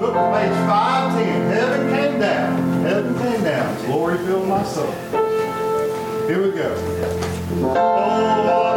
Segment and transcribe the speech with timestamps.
[0.00, 1.50] Look at page 510.
[1.50, 2.82] Heaven came down.
[2.82, 3.86] Heaven came down.
[3.86, 4.92] Glory filled my soul.
[6.28, 6.72] Here we go.
[7.64, 8.67] Oh,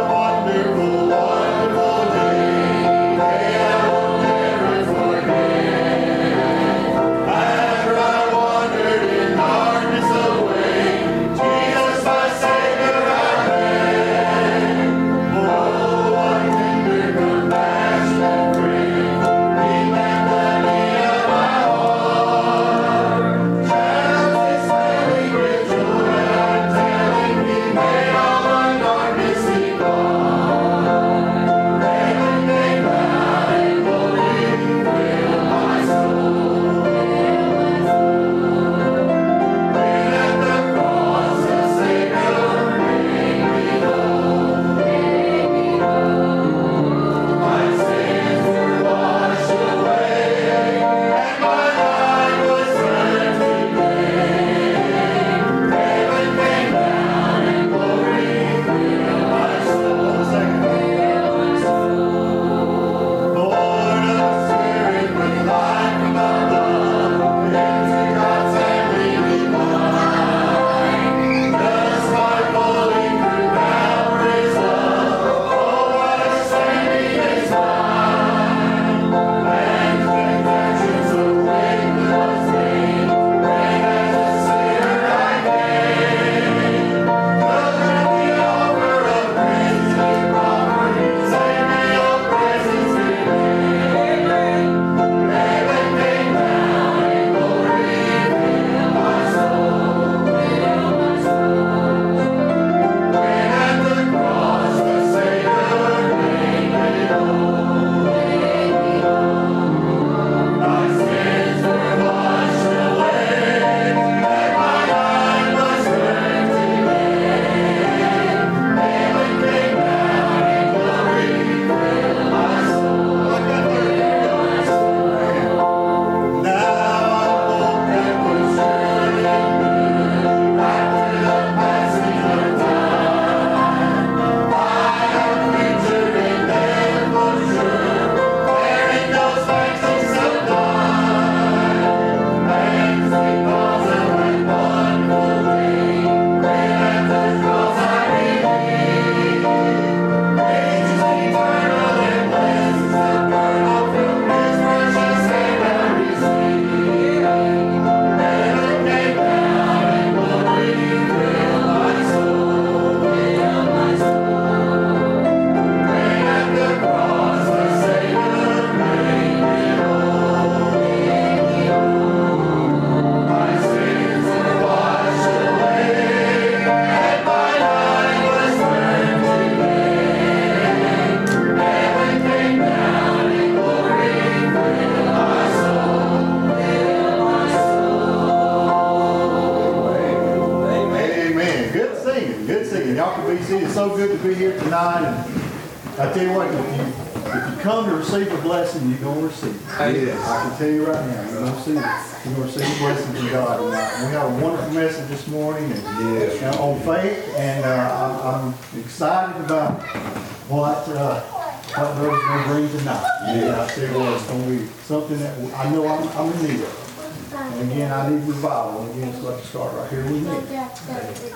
[216.10, 217.32] I'm, in need of.
[217.34, 218.82] And again, I need revival.
[218.82, 220.28] And again, to start right here with me.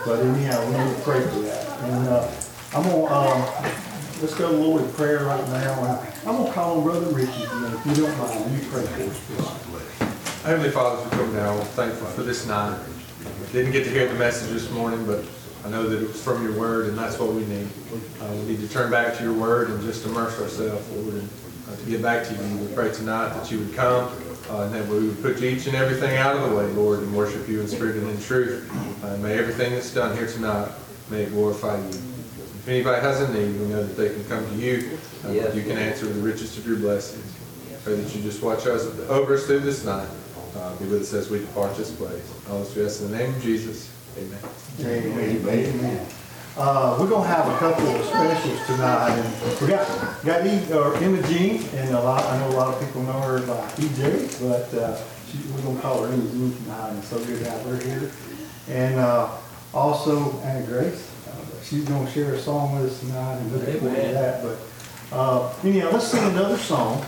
[0.04, 1.80] But anyhow, we need to pray for that.
[1.82, 2.30] And uh,
[2.74, 3.74] I'm gonna um,
[4.20, 5.84] let's go to the Lord in prayer right now.
[5.84, 7.44] And I'm gonna call on Brother Ricky.
[7.50, 9.62] And if you don't mind, you pray for us.
[9.64, 10.42] please.
[10.44, 12.78] Heavenly Father, we come now, thankful for this night.
[13.52, 15.24] Didn't get to hear the message this morning, but
[15.64, 17.66] I know that it was from your word, and that's what we need.
[18.20, 21.28] Uh, we need to turn back to your word and just immerse ourselves, Lord, and
[21.68, 22.58] uh, to get back to you.
[22.58, 24.12] We pray tonight that you would come,
[24.50, 27.14] uh, and that we would put each and everything out of the way, Lord, and
[27.14, 28.70] worship you in spirit and in truth.
[29.04, 30.70] Uh, may everything that's done here tonight,
[31.10, 31.88] may it glorify you.
[31.88, 34.98] If anybody has a need, we know that they can come to you.
[35.24, 37.24] Uh, You can answer the richest of your blessings.
[37.84, 40.08] Pray that you just watch us, over us through this night.
[40.56, 42.22] Uh, Be with us as we depart this place.
[42.50, 43.90] All this we ask in the name of Jesus.
[44.18, 44.38] Amen.
[44.80, 45.48] Amen.
[45.48, 46.06] Amen.
[46.56, 49.86] Uh, we're gonna have a couple of specials tonight, and we got,
[50.24, 53.40] got E, or Imogene, and a lot, I know a lot of people know her
[53.40, 54.96] by EJ, but, uh,
[55.30, 58.10] she, we're gonna call her Imogene tonight, and so good to have her here.
[58.70, 59.28] And, uh,
[59.74, 63.96] also Anna Grace, uh, she's gonna share a song with us tonight, and looking forward
[63.96, 64.58] to that, but,
[65.14, 67.04] uh, anyhow, let's sing another song.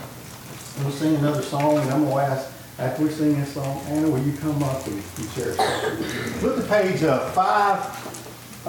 [0.83, 4.23] We'll sing another song, and I'm gonna ask after we sing this song, Anna, will
[4.23, 6.41] you come up and and share something?
[6.41, 7.79] Look at the page uh, five,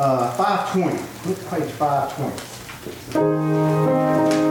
[0.00, 0.96] uh, 520.
[1.28, 4.49] Look at page 520.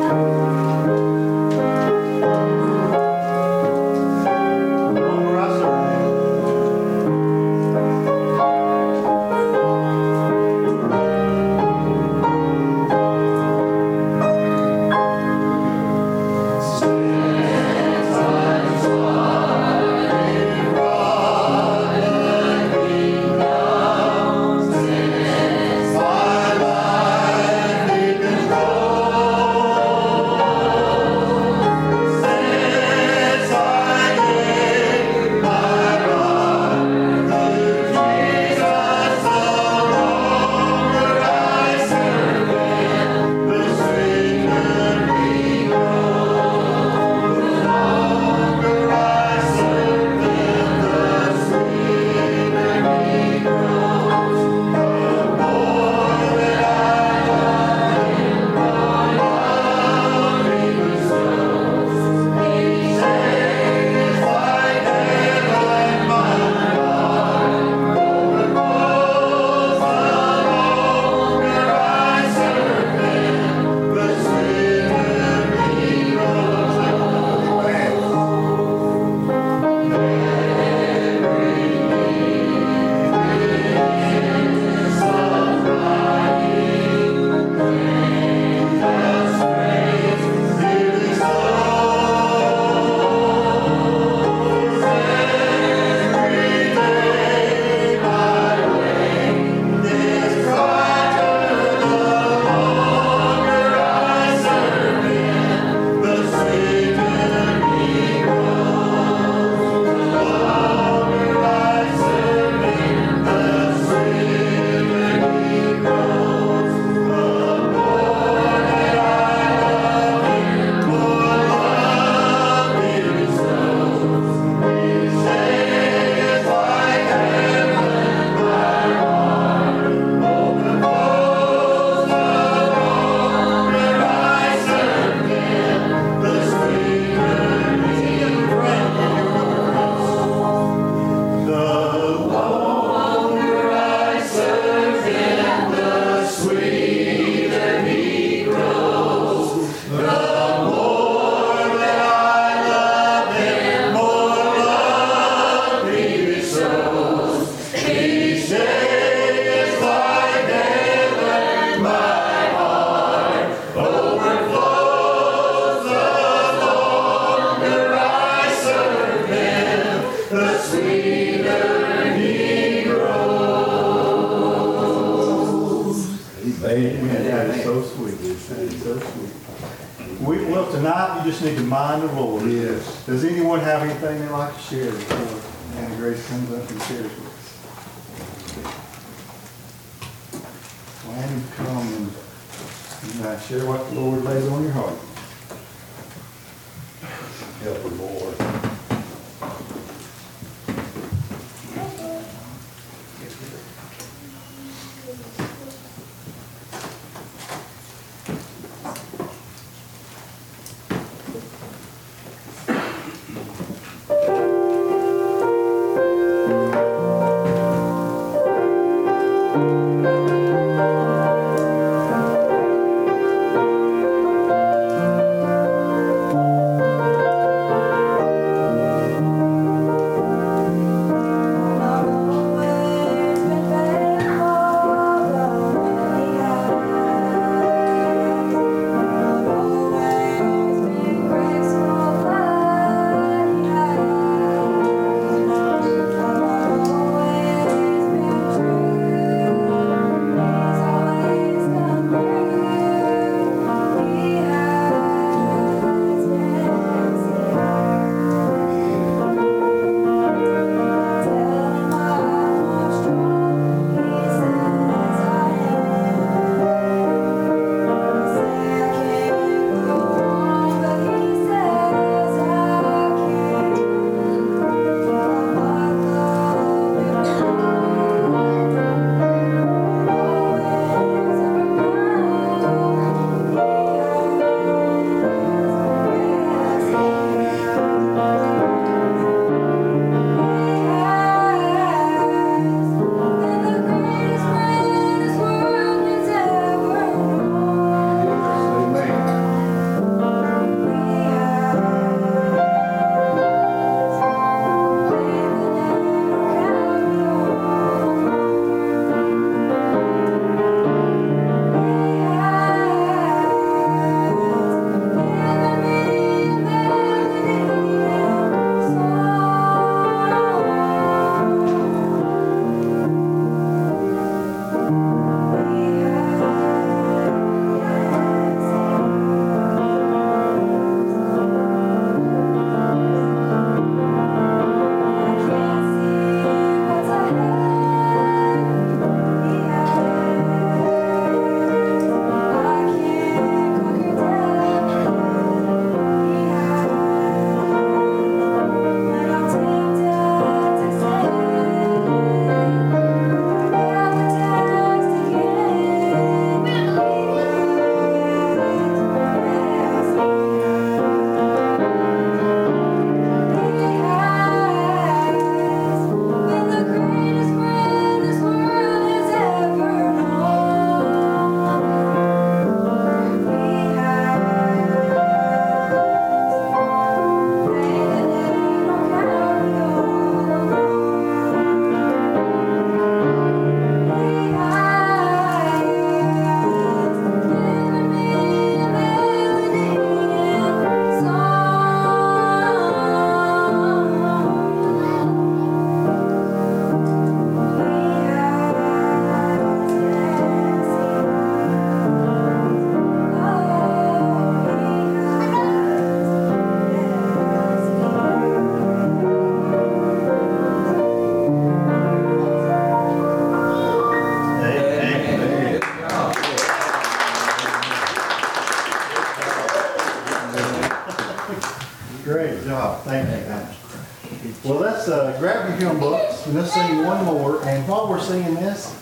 [428.29, 428.95] And singing this,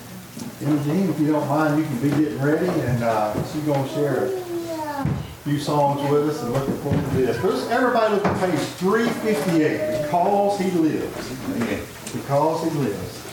[0.62, 3.90] Imogene, if you don't mind, you can be getting ready and uh, she's going to
[3.94, 5.08] share a
[5.44, 7.38] few songs with us and looking forward to this.
[7.42, 12.14] First, everybody look at page 358, Because He Lives.
[12.14, 13.27] Because He Lives.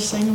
[0.00, 0.29] Any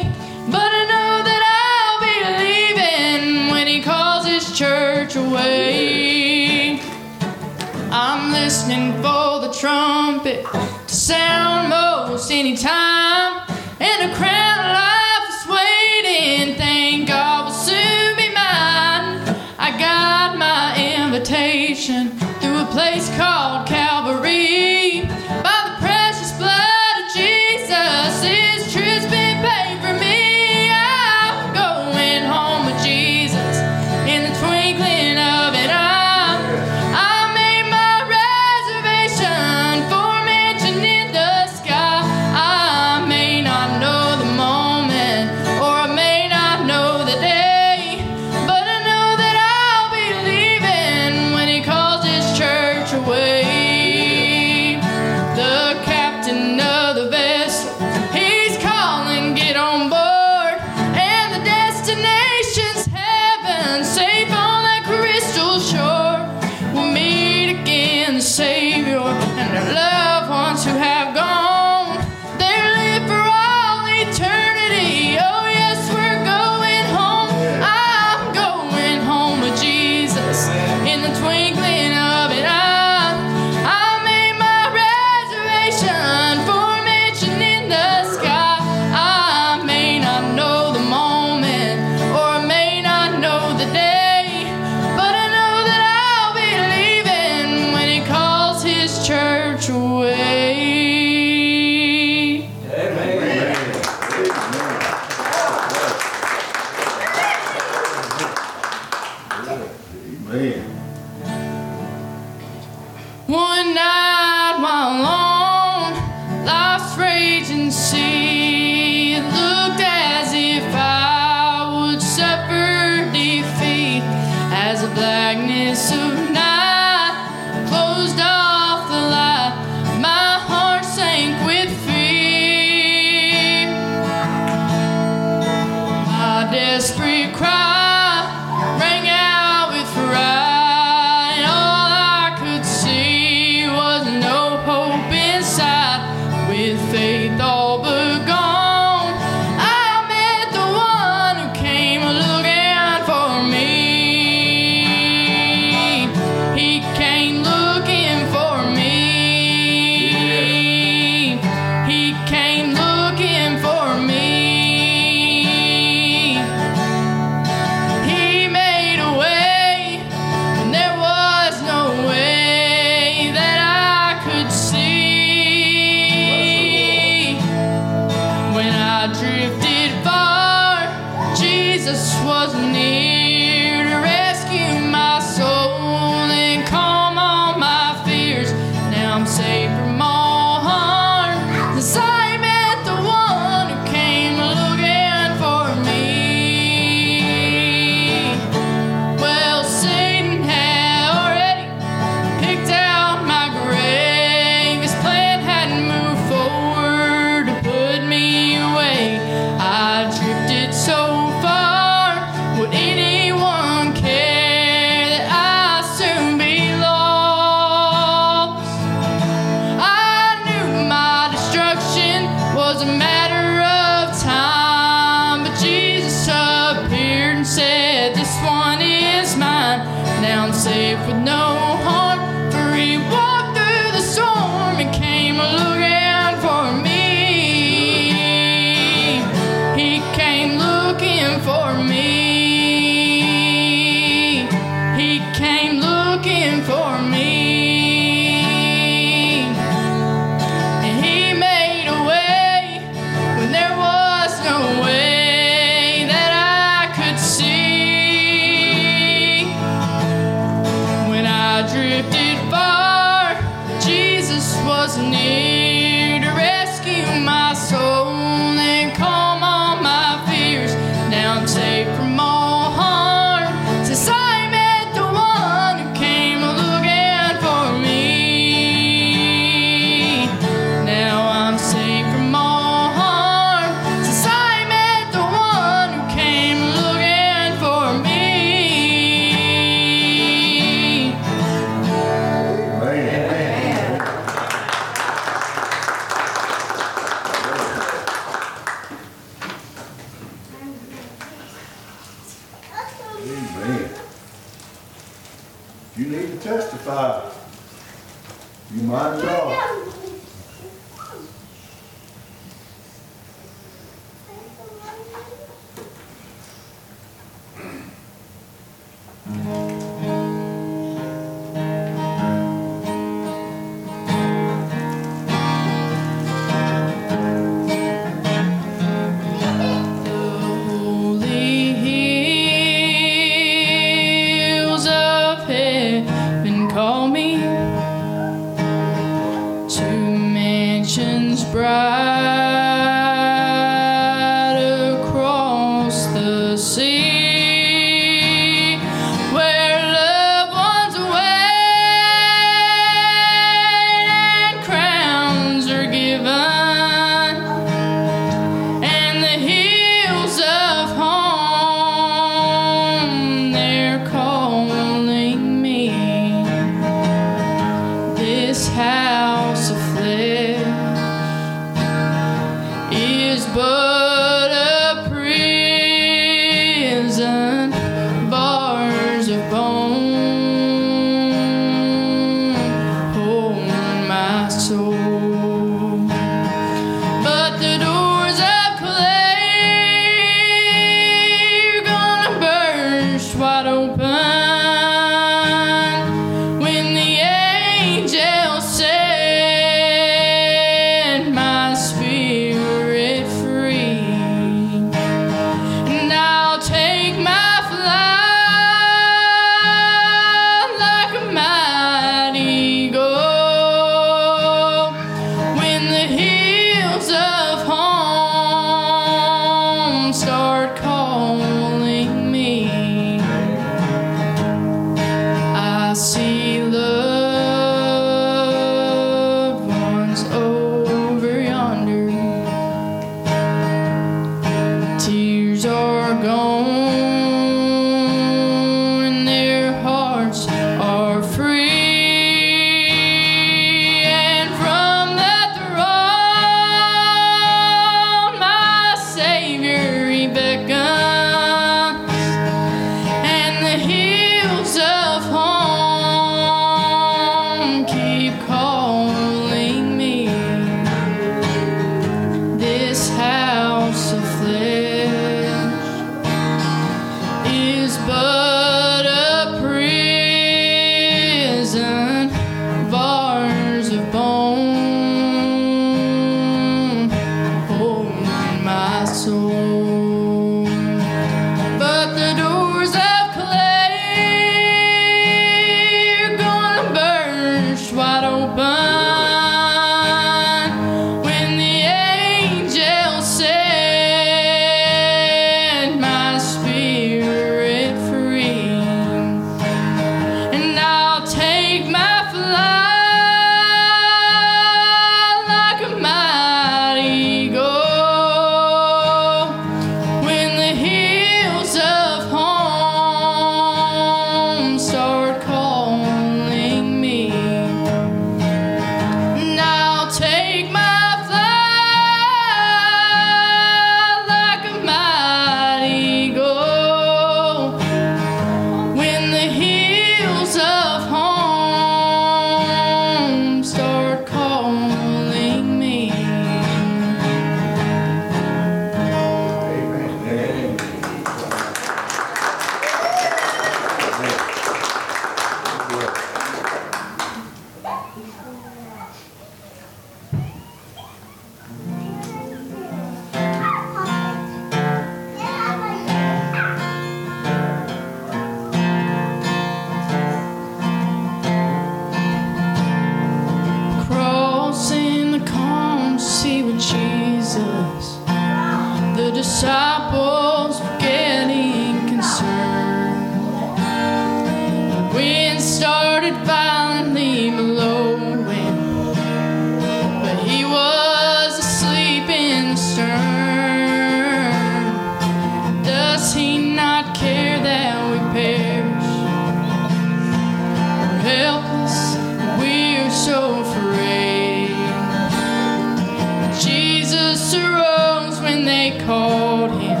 [599.14, 600.00] called him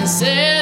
[0.00, 0.59] and said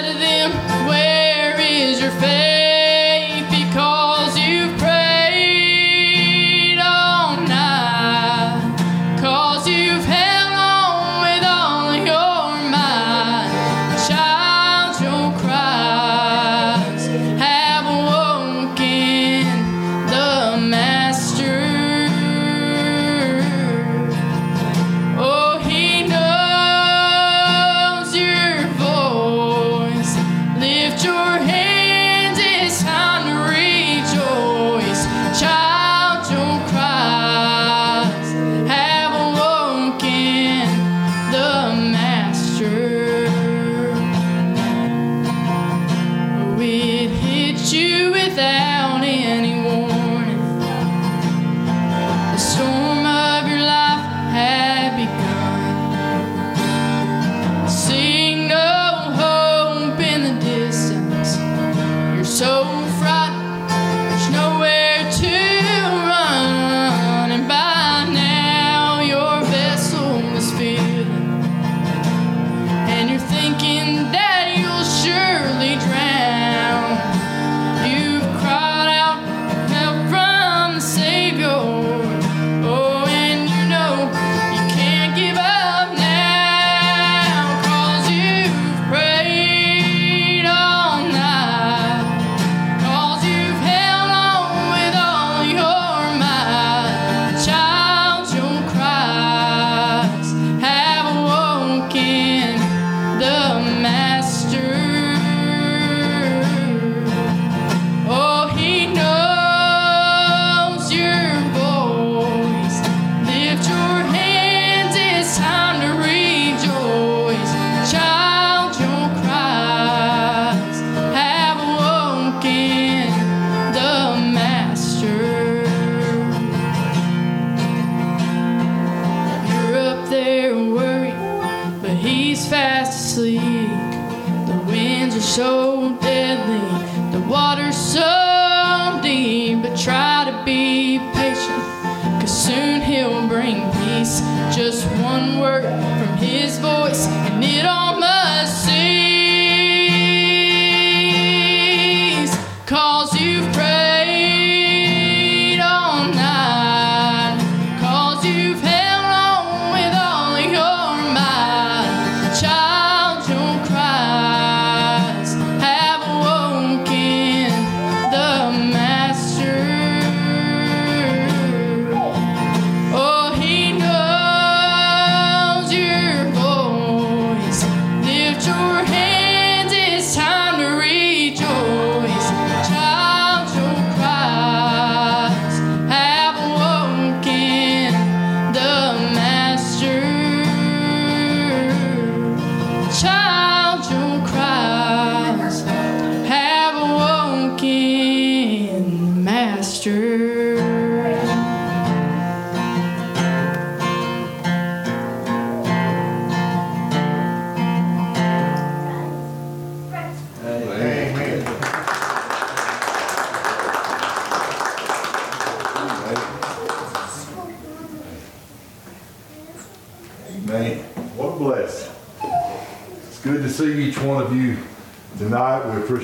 [145.68, 147.06] from his voice,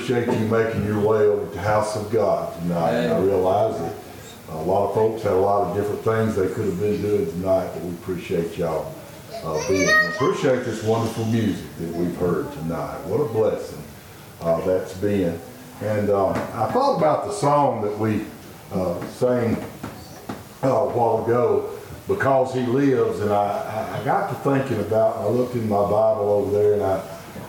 [0.05, 3.07] appreciate you making your way over to the house of God tonight.
[3.07, 3.95] I realize that
[4.49, 7.25] a lot of folks had a lot of different things they could have been doing
[7.25, 8.93] tonight, but we appreciate y'all
[9.43, 10.11] uh, being here.
[10.11, 12.99] Appreciate this wonderful music that we've heard tonight.
[13.05, 13.81] What a blessing
[14.41, 15.39] uh, that's been.
[15.81, 18.25] And uh, I thought about the song that we
[18.73, 19.55] uh, sang
[20.63, 21.71] uh, a while ago,
[22.07, 25.81] because he lives, and I, I, I got to thinking about, I looked in my
[25.81, 27.03] Bible over there, and I,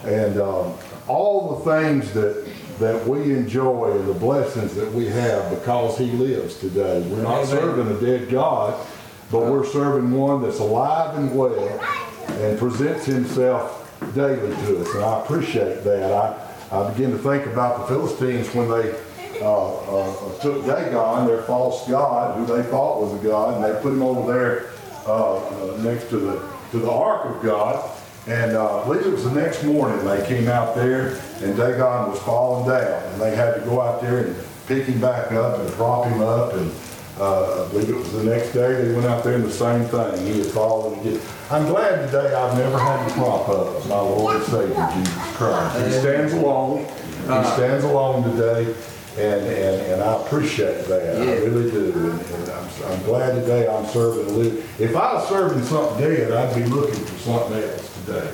[0.06, 0.72] and um,
[1.06, 2.45] all the things that
[2.78, 7.00] that we enjoy the blessings that we have because he lives today.
[7.08, 7.46] We're not Amen.
[7.46, 8.86] serving a dead God,
[9.30, 11.80] but we're serving one that's alive and well
[12.28, 13.82] and presents himself
[14.14, 16.12] daily to us, and I appreciate that.
[16.12, 18.94] I, I begin to think about the Philistines when they
[19.40, 23.80] uh, uh, took Dagon, their false god, who they thought was a god, and they
[23.80, 24.70] put him over there
[25.06, 27.90] uh, uh, next to the to the ark of God.
[28.28, 32.10] And uh, I believe it was the next morning they came out there, and Dagon
[32.10, 34.36] was falling down, and they had to go out there and
[34.66, 36.52] pick him back up and prop him up.
[36.54, 36.72] And
[37.20, 39.84] uh, I believe it was the next day they went out there and the same
[39.84, 40.26] thing.
[40.26, 41.20] He had fallen again.
[41.50, 45.86] I'm glad today I've never had to prop up my Lord and Savior Jesus Christ.
[45.86, 46.84] He stands alone.
[46.84, 48.74] He stands alone today.
[49.18, 51.16] And, and, and I appreciate that.
[51.16, 51.90] I really do.
[51.94, 54.62] And, and I'm, I'm glad today I'm serving.
[54.78, 58.32] If I was serving something dead, I'd be looking for something else today.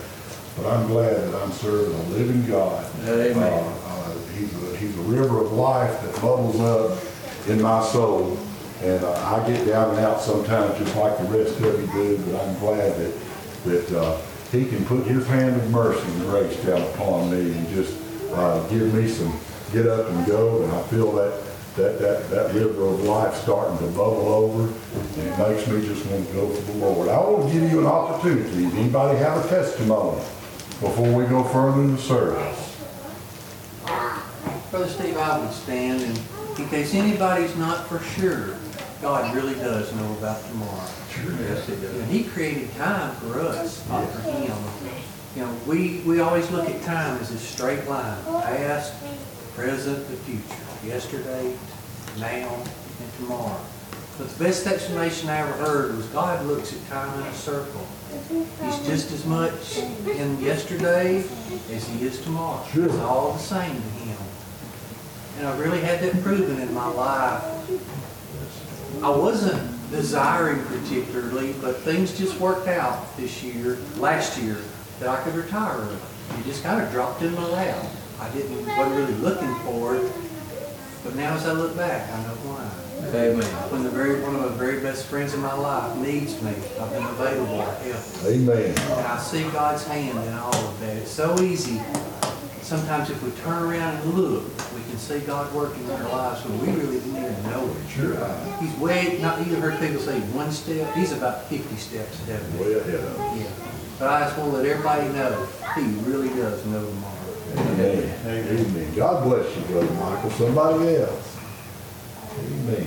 [0.56, 2.85] But I'm glad that I'm serving a living God.
[3.08, 3.37] Amen.
[3.38, 6.98] Uh, uh, he's, a, he's a river of life that bubbles up
[7.48, 8.38] in my soul.
[8.82, 12.18] And uh, I get down and out sometimes just like the rest of you do,
[12.26, 13.14] but I'm glad that,
[13.64, 17.68] that uh, he can put his hand of mercy and grace down upon me and
[17.68, 17.96] just
[18.32, 19.32] uh, give me some
[19.72, 20.62] get up and go.
[20.62, 21.32] And I feel that,
[21.76, 24.62] that, that, that river of life starting to bubble over.
[24.64, 27.08] And it makes me just want to go for the Lord.
[27.08, 28.64] I want to give you an opportunity.
[28.64, 30.20] Does anybody have a testimony
[30.80, 32.68] before we go further in the service?
[34.70, 36.20] Brother Steve, I would stand, and
[36.58, 38.56] in case anybody's not for sure,
[39.02, 40.88] God really does know about tomorrow.
[41.11, 41.94] Sure Yes, He does.
[41.94, 44.56] And He created time for us, not for Him.
[45.35, 48.94] You know, we, we always look at time as a straight line, past,
[49.54, 51.54] present, the future, yesterday,
[52.18, 52.54] now,
[53.00, 53.60] and tomorrow.
[54.18, 57.87] But the best explanation I ever heard was God looks at time in a circle.
[58.28, 61.24] He's just as much in yesterday
[61.70, 62.62] as he is tomorrow.
[62.74, 64.18] It's all the same to him.
[65.38, 67.42] And I really had that proven in my life.
[69.02, 74.58] I wasn't desiring particularly, but things just worked out this year, last year,
[75.00, 75.88] that I could retire.
[76.38, 77.85] It just kind of dropped in my lap.
[78.20, 80.12] I didn't, wasn't really looking for it,
[81.05, 82.71] but now as I look back, I know why.
[83.15, 83.42] Amen.
[83.71, 86.90] When the very, one of my very best friends in my life needs me, I've
[86.90, 88.25] been available to help.
[88.25, 88.71] Amen.
[88.79, 90.96] And I see God's hand in all of that.
[90.96, 91.81] It's so easy.
[92.63, 96.44] Sometimes if we turn around and look, we can see God working in our lives
[96.46, 97.90] when we really didn't even know it.
[97.90, 98.17] Sure.
[98.61, 102.55] He's way, not you heard people say one step, he's about fifty steps ahead of
[102.55, 102.61] me.
[102.67, 103.40] Way ahead of us.
[103.40, 103.50] Yeah.
[103.98, 107.12] But I just want to let everybody know, he really does know tomorrow.
[107.57, 108.15] Amen.
[108.27, 108.94] Amen.
[108.94, 110.31] God bless you, Brother Michael.
[110.31, 111.38] Somebody else.
[112.38, 112.87] Amen.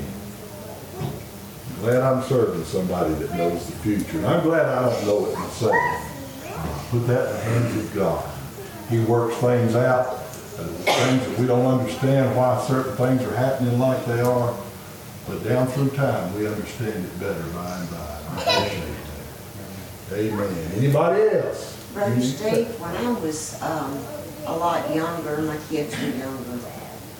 [1.82, 4.18] Glad I'm serving somebody that knows the future.
[4.18, 5.76] And I'm glad I don't know it myself.
[6.90, 8.30] Put that in the hands of God.
[8.90, 13.78] He works things out, uh, things that we don't understand why certain things are happening
[13.80, 14.56] like they are.
[15.28, 18.20] But down through time, we understand it better by and by.
[18.30, 18.96] I appreciate
[20.10, 20.18] that.
[20.20, 20.72] Amen.
[20.76, 21.84] Anybody else?
[21.94, 23.98] Brother Steve, when I was um,
[24.46, 26.60] a lot younger, my kids were younger,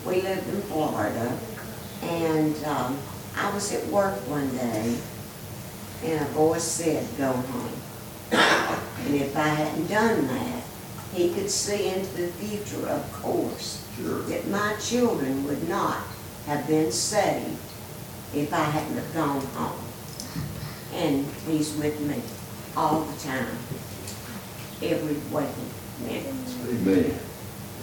[0.04, 1.36] we lived in Florida,
[2.02, 2.98] and um,
[3.36, 4.96] I was at work one day,
[6.04, 7.72] and a voice said, "Go home."
[8.30, 10.62] And if I hadn't done that,
[11.12, 14.20] he could see into the future, of course, Sure.
[14.22, 16.02] that my children would not
[16.46, 17.58] have been saved
[18.34, 19.80] if I hadn't have gone home.
[20.92, 22.20] And he's with me
[22.76, 23.56] all the time,
[24.82, 25.70] every waking.
[26.04, 26.44] Amen.
[26.68, 27.18] Amen.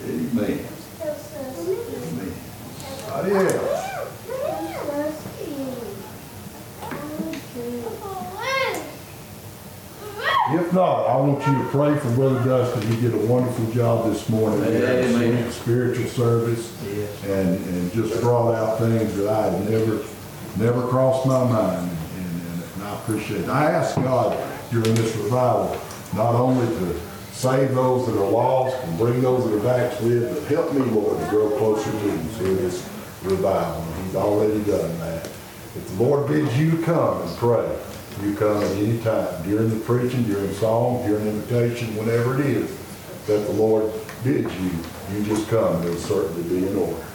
[0.05, 0.66] Amen.
[3.05, 3.80] Somebody else?
[10.51, 12.91] If not, I want you to pray for Brother Dustin.
[12.91, 14.59] He did a wonderful job this morning.
[14.66, 15.51] He had a Amen.
[15.51, 17.24] Spiritual service Yes.
[17.24, 20.03] and, and just brought out things that I had never,
[20.57, 21.89] never crossed my mind.
[21.89, 23.49] And, and- and I appreciate it.
[23.49, 24.38] I ask God
[24.70, 25.78] during this revival,
[26.14, 26.99] not only to
[27.43, 30.79] save those that are lost and bring those that are back backslid, but help me,
[30.79, 32.89] Lord, to grow closer to you through this
[33.21, 33.83] revival.
[34.05, 35.25] He's already done that.
[35.75, 37.69] If the Lord bids you come and pray,
[38.21, 42.77] you come at any time, during the preaching, during song, during invitation, whenever it is
[43.27, 43.91] that the Lord
[44.23, 44.71] bids you,
[45.11, 47.05] you just come, it'll certainly be in order.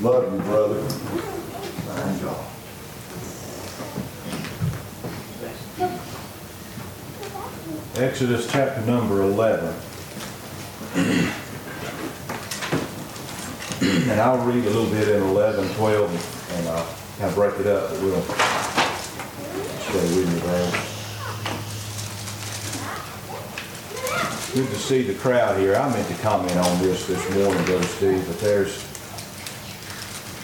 [0.00, 0.80] Love you, brother.
[0.80, 2.51] Thank God.
[7.96, 9.74] Exodus chapter number 11.
[13.84, 16.86] And I'll read a little bit in 11, 12, and I'll
[17.18, 18.22] kind of break it up, but we'll
[19.82, 20.72] stay with me there.
[24.54, 25.76] Good to see the crowd here.
[25.76, 28.86] I meant to comment on this this morning, Brother Steve, but there's,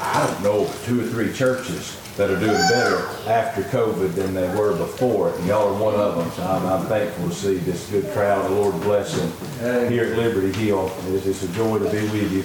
[0.03, 2.99] I don't know, two or three churches that are doing better
[3.31, 6.29] after COVID than they were before, and y'all are one of them.
[6.33, 8.45] So I'm, I'm thankful to see this good crowd.
[8.51, 10.93] The Lord bless them here at Liberty Hill.
[11.07, 12.43] It's, it's a joy to be with you.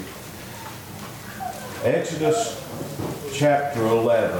[1.89, 2.63] Exodus
[3.33, 4.39] chapter 11,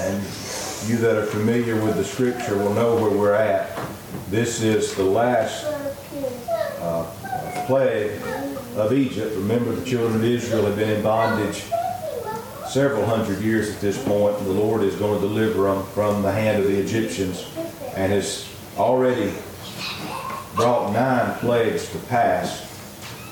[0.00, 0.22] and
[0.88, 3.78] you that are familiar with the scripture will know where we're at.
[4.28, 5.66] This is the last
[6.80, 8.20] uh, plague
[8.74, 9.36] of Egypt.
[9.36, 11.62] Remember, the children of Israel have been in bondage
[12.76, 16.30] several hundred years at this point, the Lord is going to deliver them from the
[16.30, 17.50] hand of the Egyptians
[17.96, 19.32] and has already
[20.54, 22.70] brought nine plagues to pass.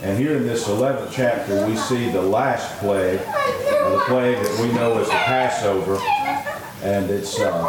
[0.03, 4.73] And here in this 11th chapter, we see the last plague, the plague that we
[4.73, 5.99] know as the Passover.
[6.83, 7.65] And it's, uh,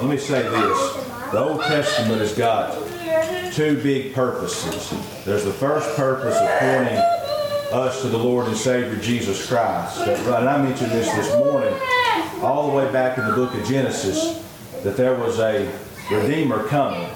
[0.00, 0.94] let me say this,
[1.30, 2.74] the Old Testament has got
[3.52, 4.92] two big purposes.
[5.24, 7.23] There's the first purpose of pointing
[7.74, 9.98] us to the Lord and Savior Jesus Christ.
[9.98, 11.74] And I mentioned this this morning,
[12.40, 14.44] all the way back in the book of Genesis,
[14.82, 15.70] that there was a
[16.10, 17.08] Redeemer coming,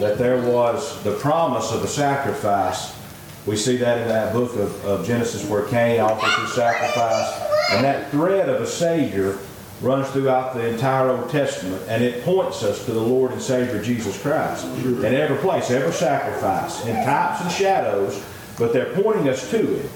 [0.00, 2.96] that there was the promise of a sacrifice.
[3.44, 7.42] We see that in that book of, of Genesis where Cain offers his sacrifice.
[7.72, 9.38] And that thread of a Savior
[9.82, 13.82] runs throughout the entire Old Testament, and it points us to the Lord and Savior
[13.82, 14.64] Jesus Christ.
[14.64, 18.24] In every place, every sacrifice, in types and shadows,
[18.58, 19.90] but they're pointing us to it.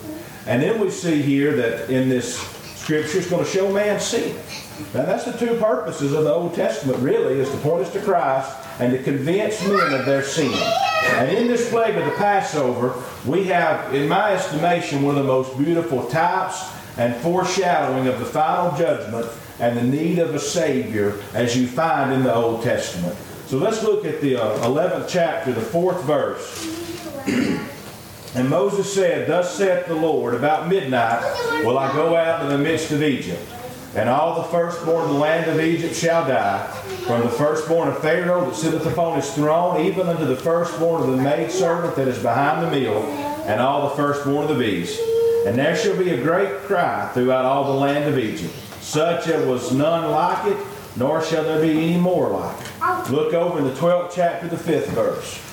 [0.46, 2.38] And then we see here that in this
[2.76, 4.36] scripture, it's going to show man's sin.
[4.94, 8.00] Now that's the two purposes of the Old Testament really, is to point us to
[8.00, 10.52] Christ and to convince men of their sin.
[11.04, 15.32] And in this plague of the Passover, we have, in my estimation, one of the
[15.32, 19.26] most beautiful types and foreshadowing of the final judgment
[19.58, 23.16] and the need of a Savior as you find in the Old Testament.
[23.46, 26.66] So let's look at the uh, 11th chapter, the fourth verse.
[28.34, 31.22] And Moses said, Thus saith the Lord, about midnight
[31.64, 33.42] will I go out in the midst of Egypt.
[33.96, 36.64] And all the firstborn of the land of Egypt shall die,
[37.06, 41.08] from the firstborn of Pharaoh that sitteth upon his throne, even unto the firstborn of
[41.08, 43.02] the maidservant that is behind the mill,
[43.48, 45.00] and all the firstborn of the beast.
[45.44, 49.44] And there shall be a great cry throughout all the land of Egypt, such as
[49.44, 50.66] was none like it,
[50.96, 53.10] nor shall there be any more like it.
[53.10, 55.49] Look over in the 12th chapter, the 5th verse.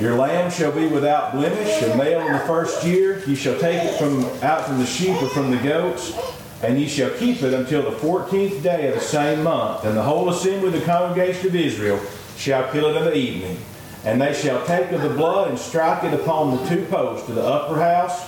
[0.00, 3.22] Your lamb shall be without blemish, a male in the first year.
[3.26, 6.14] You shall take it from out from the sheep or from the goats,
[6.62, 9.84] and ye shall keep it until the fourteenth day of the same month.
[9.84, 12.00] And the whole assembly of the congregation of Israel
[12.38, 13.58] shall kill it in the evening.
[14.06, 17.34] And they shall take of the blood and strike it upon the two posts of
[17.34, 18.24] the upper house,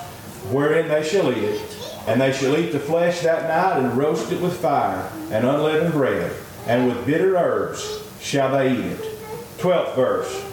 [0.52, 1.96] wherein they shall eat it.
[2.06, 5.94] And they shall eat the flesh that night and roast it with fire and unleavened
[5.94, 9.18] bread, and with bitter herbs shall they eat it.
[9.56, 10.51] Twelfth verse.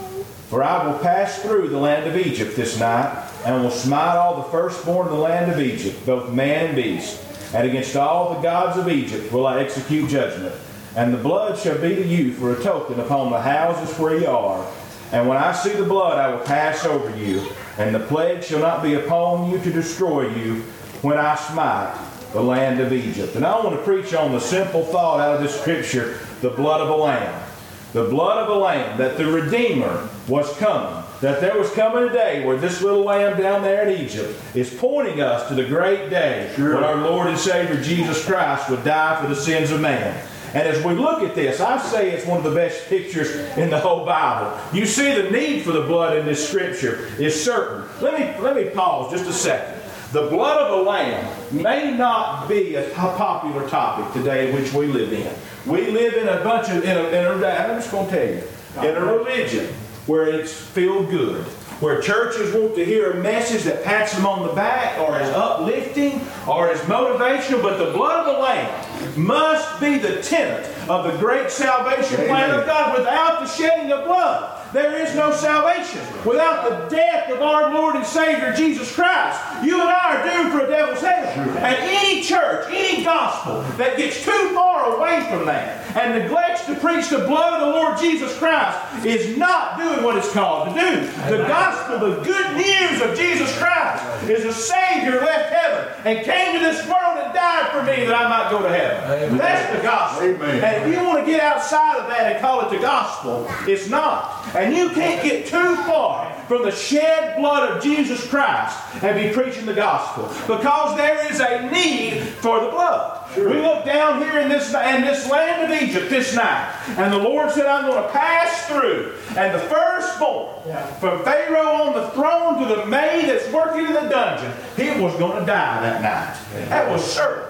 [0.50, 4.38] For I will pass through the land of Egypt this night, and will smite all
[4.38, 7.24] the firstborn of the land of Egypt, both man and beast.
[7.54, 10.56] And against all the gods of Egypt will I execute judgment.
[10.96, 14.26] And the blood shall be to you for a token upon the houses where ye
[14.26, 14.66] are.
[15.12, 17.48] And when I see the blood, I will pass over you,
[17.78, 20.64] and the plague shall not be upon you to destroy you
[21.04, 21.96] when I smite
[22.34, 23.36] the land of Egypt.
[23.36, 26.82] And I want to preach on the simple thought out of this scripture the blood
[26.82, 27.49] of a lamb
[27.94, 31.04] the blood of a lamb, that the Redeemer was coming.
[31.22, 34.74] That there was coming a day where this little lamb down there in Egypt is
[34.74, 39.22] pointing us to the great day when our Lord and Savior Jesus Christ would die
[39.22, 40.26] for the sins of man.
[40.54, 43.70] And as we look at this, I say it's one of the best pictures in
[43.70, 44.58] the whole Bible.
[44.74, 47.88] You see the need for the blood in this scripture is certain.
[48.02, 49.80] Let me, let me pause just a second.
[50.12, 54.88] The blood of a lamb may not be a popular topic today in which we
[54.88, 55.32] live in.
[55.70, 58.28] We live in a bunch of, in a, in a I'm just going to tell
[58.28, 59.68] you, in a religion
[60.08, 61.44] where it's feel good,
[61.80, 65.30] where churches want to hear a message that pats them on the back or is
[65.30, 71.12] uplifting or is motivational, but the blood of the Lamb must be the tenet of
[71.12, 72.98] the great salvation plan of God.
[72.98, 76.02] Without the shedding of blood, there is no salvation.
[76.26, 80.52] Without the death of our Lord and Savior Jesus Christ, you and I are doomed
[80.52, 81.26] for a devil's hell.
[81.58, 86.76] And any church, any gospel that gets too far away from that and neglects to
[86.76, 90.80] preach the blood of the Lord Jesus Christ is not doing what it's called to
[90.80, 91.02] do.
[91.30, 96.54] The gospel, the good news of Jesus Christ, is a Savior left heaven and came
[96.54, 99.38] to this world and died for me that I might go to heaven.
[99.38, 100.28] That's the gospel.
[100.28, 100.64] Amen.
[100.64, 103.90] And if you want to get outside of that and call it the gospel, it's
[103.90, 104.56] not.
[104.60, 109.34] And you can't get too far from the shed blood of Jesus Christ and be
[109.34, 113.16] preaching the gospel because there is a need for the blood.
[113.38, 117.18] We look down here in this, in this land of Egypt this night, and the
[117.18, 119.14] Lord said, I'm going to pass through.
[119.38, 120.62] And the firstborn,
[121.00, 125.16] from Pharaoh on the throne to the maid that's working in the dungeon, he was
[125.18, 126.68] going to die that night.
[126.70, 127.46] That was certain.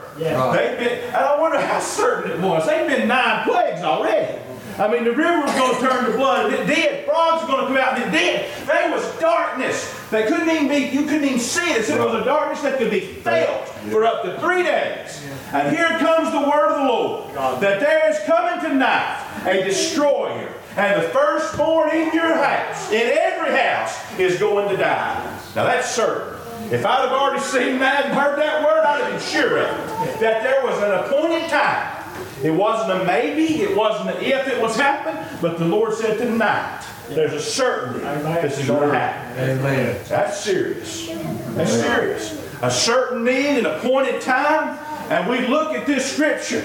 [0.51, 2.68] They've been, and I wonder how certain it was.
[2.68, 4.38] They've been nine plagues already.
[4.80, 7.05] I mean, the river was going to turn to blood, and it did.
[7.05, 8.67] Frogs were going to come out, and it did.
[8.67, 9.93] There was darkness.
[10.09, 11.89] They couldn't even be, you couldn't even see it.
[11.89, 15.21] It was a darkness that could be felt for up to three days.
[15.51, 20.53] And here comes the word of the Lord that there is coming tonight a destroyer,
[20.77, 25.39] and the firstborn in your house, in every house, is going to die.
[25.55, 26.39] Now that's certain.
[26.71, 30.07] If I'd have already seen that and heard that word, I'd have been sure of
[30.07, 30.19] it.
[30.19, 31.99] That there was an appointed time.
[32.43, 36.17] It wasn't a maybe, it wasn't an if it was happening, but the Lord said
[36.17, 37.99] tonight, there's a certainty
[38.41, 39.59] this is going to happen.
[39.59, 39.99] Amen.
[40.07, 41.07] That's serious.
[41.55, 42.45] That's serious.
[42.61, 44.77] A certain need, an appointed time,
[45.09, 46.61] and we look at this scripture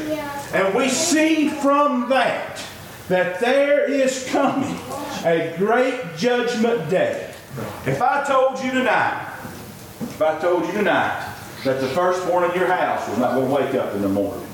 [0.53, 2.63] and we see from that
[3.09, 4.79] that there is coming
[5.25, 7.35] a great judgment day.
[7.87, 9.35] If I told you tonight,
[10.03, 13.55] if I told you tonight that the firstborn in your house was not going to
[13.55, 14.47] wake up in the morning,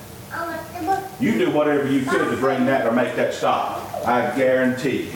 [1.21, 3.87] you do whatever you could to bring that or make that stop.
[4.07, 5.11] I guarantee.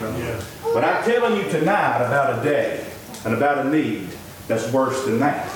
[0.73, 2.85] But I'm telling you tonight about a day
[3.25, 4.09] and about a need
[4.47, 5.49] that's worse than that.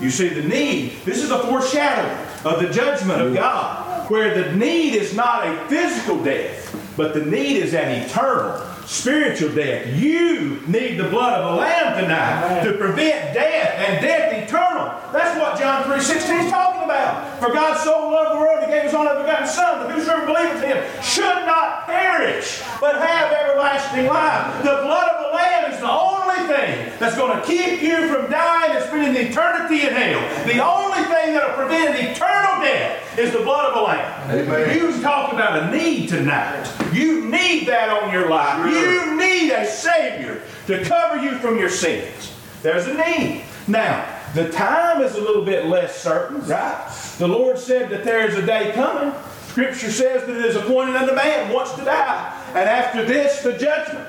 [0.00, 4.54] You see, the need, this is a foreshadowing of the judgment of God, where the
[4.54, 9.86] need is not a physical death, but the need is an eternal, spiritual death.
[9.96, 14.88] You need the blood of a lamb tonight to prevent death and death eternal.
[15.12, 17.38] That's what John 3.16 is talking about?
[17.38, 20.62] For God so loved the world, He gave His only begotten Son, that whosoever believeth
[20.62, 24.62] in Him should not perish, but have everlasting life.
[24.62, 28.30] The blood of the Lamb is the only thing that's going to keep you from
[28.30, 30.22] dying and spending eternity in hell.
[30.46, 34.30] The only thing that will prevent eternal death is the blood of the Lamb.
[34.30, 34.78] Amen.
[34.78, 36.66] You talk about a need tonight.
[36.92, 38.70] You need that on your life.
[38.70, 42.32] You need a Savior to cover you from your sins.
[42.62, 43.44] There's a need.
[43.68, 46.88] Now, the time is a little bit less certain, right?
[47.18, 49.14] The Lord said that there is a day coming.
[49.48, 53.56] Scripture says that it is appointed unto man once to die, and after this, the
[53.56, 54.06] judgment.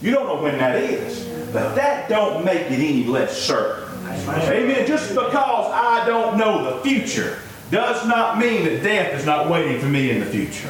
[0.00, 3.84] You don't know when that is, but that don't make it any less certain.
[4.28, 4.86] Amen.
[4.86, 7.38] Just because I don't know the future
[7.72, 10.68] does not mean that death is not waiting for me in the future.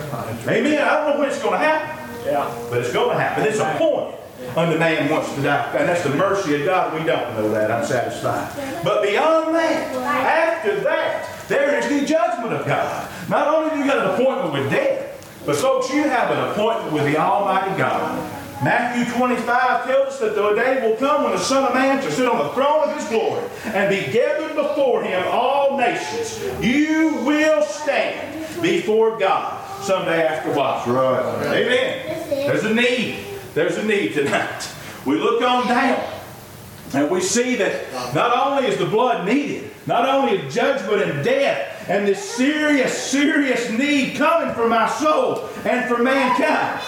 [0.49, 0.80] Amen.
[0.80, 3.44] I don't know when it's going to happen, but it's going to happen.
[3.44, 4.18] It's appointed
[4.57, 5.72] unto man wants to die.
[5.76, 6.95] And that's the mercy of God.
[6.99, 7.70] We don't know that.
[7.70, 8.82] I'm satisfied.
[8.84, 13.09] But beyond that, after that, there is the judgment of God.
[13.28, 16.93] Not only do you got an appointment with death, but folks, you have an appointment
[16.93, 18.32] with the Almighty God.
[18.64, 22.11] Matthew 25 tells us that the day will come when the Son of Man shall
[22.11, 26.43] sit on the throne of his glory and be gathered before him all nations.
[26.64, 30.84] You will stand before God someday after a while.
[30.87, 31.66] Right.
[31.66, 32.28] Amen.
[32.30, 33.36] There's a need.
[33.57, 34.70] There's a need tonight.
[35.07, 36.04] We look on down
[36.92, 41.24] and we see that not only is the blood needed, not only is judgment and
[41.24, 46.82] death and this serious, serious need coming for my soul and for mankind.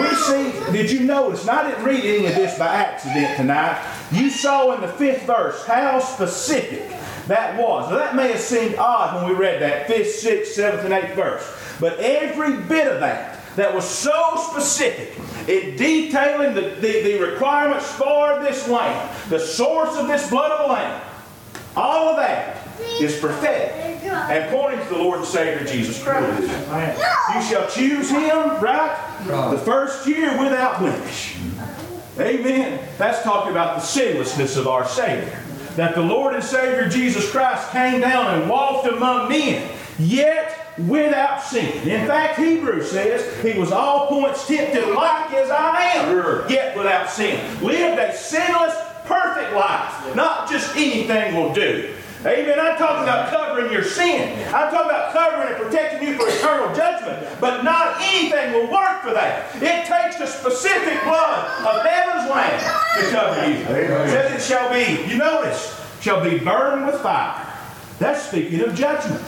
[0.00, 4.30] We see, did you notice, I didn't read any of this by accident tonight, you
[4.30, 6.88] saw in the fifth verse how specific
[7.28, 7.90] that was.
[7.90, 11.14] Now that may have seemed odd when we read that, fifth, sixth, seventh, and eighth
[11.14, 11.54] verse.
[11.78, 17.90] But every bit of that that was so specific in detailing the, the, the requirements
[17.92, 21.02] for this lamb, the source of this blood of the lamb,
[21.76, 22.66] all of that
[23.00, 23.72] is prophetic
[24.04, 26.42] and pointing to the Lord and Savior Jesus Christ.
[27.34, 28.96] You shall choose him, right?
[29.26, 31.36] The first year without blemish.
[32.18, 32.88] Amen.
[32.96, 35.40] That's talking about the sinlessness of our Savior.
[35.76, 41.42] That the Lord and Savior Jesus Christ came down and walked among men, yet without
[41.42, 41.88] sin.
[41.88, 47.08] In fact, Hebrews says he was all points tempted like as I am, yet without
[47.08, 47.38] sin.
[47.62, 50.16] Lived a sinless, perfect life.
[50.16, 51.94] Not just anything will do.
[52.26, 52.58] Amen.
[52.58, 54.32] I'm talking about covering your sin.
[54.48, 57.38] I'm talking about covering and protecting you for eternal judgment.
[57.38, 59.54] But not anything will work for that.
[59.56, 62.58] It takes the specific blood of heaven's lamb
[62.98, 63.56] to cover you.
[63.76, 67.46] It says it shall be, you notice, shall be burned with fire.
[67.98, 69.22] That's speaking of judgment.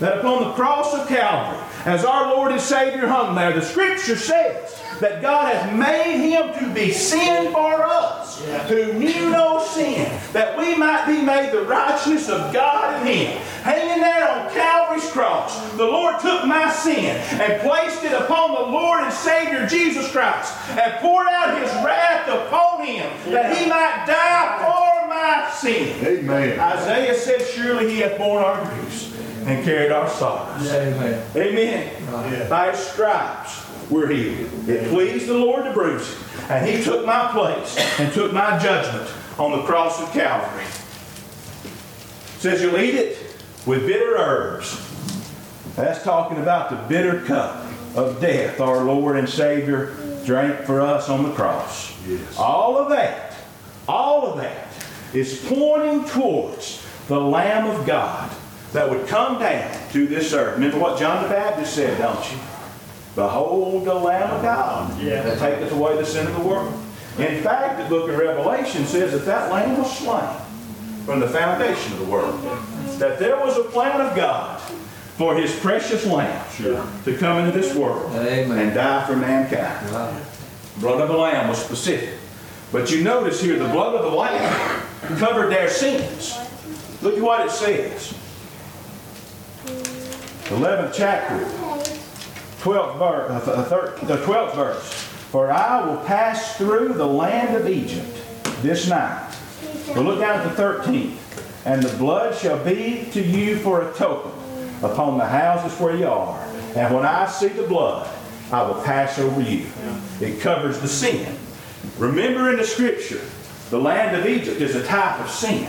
[0.00, 4.16] That upon the cross of Calvary, as our Lord and Savior hung there, the scripture
[4.16, 10.10] says that God has made him to be sin for us, who knew no sin,
[10.32, 13.42] that we might be made the righteousness of God in him.
[13.62, 18.70] Hanging there on Calvary's cross, the Lord took my sin and placed it upon the
[18.70, 24.04] Lord and Savior Jesus Christ and poured out his wrath upon him that he might
[24.06, 26.06] die for my sin.
[26.06, 26.58] Amen.
[26.58, 29.09] Isaiah said, Surely he hath borne our griefs
[29.50, 30.70] and carried our sorrows.
[30.70, 31.26] Amen.
[31.36, 32.48] Amen.
[32.48, 34.68] By his stripes we're healed.
[34.68, 36.50] It pleased the Lord to bruise him.
[36.50, 40.64] And he took my place and took my judgment on the cross of Calvary.
[40.64, 43.18] It says you'll eat it
[43.66, 44.86] with bitter herbs.
[45.74, 51.08] That's talking about the bitter cup of death our Lord and Savior drank for us
[51.08, 51.92] on the cross.
[52.06, 52.38] Yes.
[52.38, 53.34] All of that,
[53.88, 54.68] all of that
[55.12, 58.30] is pointing towards the Lamb of God
[58.72, 60.54] that would come down to this earth.
[60.54, 62.38] Remember what John the Baptist said, don't you?
[63.16, 66.72] Behold the Lamb of God that taketh away the sin of the world.
[67.18, 70.36] In fact, the book of Revelation says that that Lamb was slain
[71.04, 72.40] from the foundation of the world.
[72.98, 74.60] That there was a plan of God
[75.16, 76.46] for His precious Lamb
[77.04, 78.58] to come into this world Amen.
[78.58, 79.90] and die for mankind.
[79.90, 80.22] Right.
[80.78, 82.14] Blood of the Lamb was specific.
[82.72, 84.86] But you notice here, the blood of the Lamb
[85.18, 86.38] covered their sins.
[87.02, 88.14] Look at what it says.
[90.50, 91.44] 11th chapter,
[92.60, 94.92] 12th verse, uh, the 12th verse.
[95.30, 98.18] For I will pass through the land of Egypt
[98.62, 99.32] this night.
[99.94, 101.18] But look down at the 13th.
[101.66, 104.32] And the blood shall be to you for a token
[104.82, 106.40] upon the houses where you are.
[106.74, 108.10] And when I see the blood,
[108.50, 109.66] I will pass over you.
[110.20, 111.36] It covers the sin.
[111.96, 113.20] Remember in the scripture,
[113.70, 115.64] the land of Egypt is a type of sin.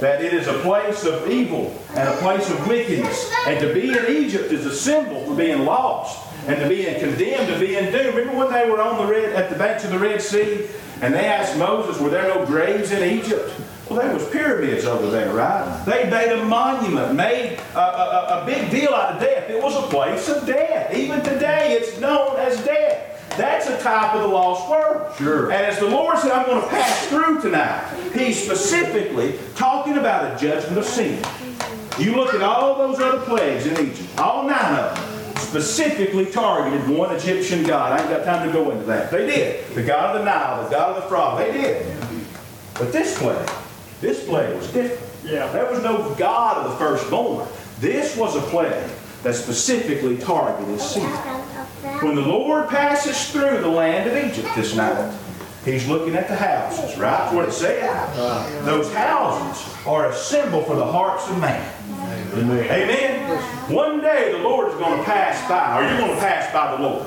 [0.00, 3.32] That it is a place of evil and a place of wickedness.
[3.46, 7.48] And to be in Egypt is a symbol for being lost and to being condemned,
[7.48, 8.14] to being doomed.
[8.14, 10.68] Remember when they were on the red at the banks of the Red Sea
[11.00, 13.50] and they asked Moses, were there no graves in Egypt?
[13.88, 15.82] Well, there was pyramids over there, right?
[15.84, 19.50] They made a monument, made a, a, a big deal out of death.
[19.50, 20.94] It was a place of death.
[20.94, 22.09] Even today, it's death.
[23.82, 25.16] That's type of the lost world.
[25.16, 25.50] Sure.
[25.50, 30.34] And as the Lord said, I'm going to pass through tonight, He's specifically talking about
[30.34, 31.24] a judgment of sin.
[31.98, 36.88] You look at all those other plagues in Egypt, all nine of them, specifically targeted
[36.88, 37.98] one Egyptian god.
[37.98, 39.10] I ain't got time to go into that.
[39.10, 39.74] They did.
[39.74, 41.96] The god of the Nile, the god of the frog, they did.
[42.74, 43.50] But this plague,
[44.00, 45.10] this plague was different.
[45.24, 45.50] Yeah.
[45.52, 47.46] There was no god of the firstborn.
[47.78, 48.90] This was a plague
[49.22, 51.39] that specifically targeted sin.
[52.02, 55.16] When the Lord passes through the land of Egypt this night,
[55.64, 57.10] He's looking at the houses, right?
[57.10, 58.64] That's what it said.
[58.64, 61.74] Those houses are a symbol for the hearts of man.
[62.70, 63.38] Amen.
[63.70, 66.76] One day the Lord is going to pass by, or you're going to pass by
[66.76, 67.06] the Lord.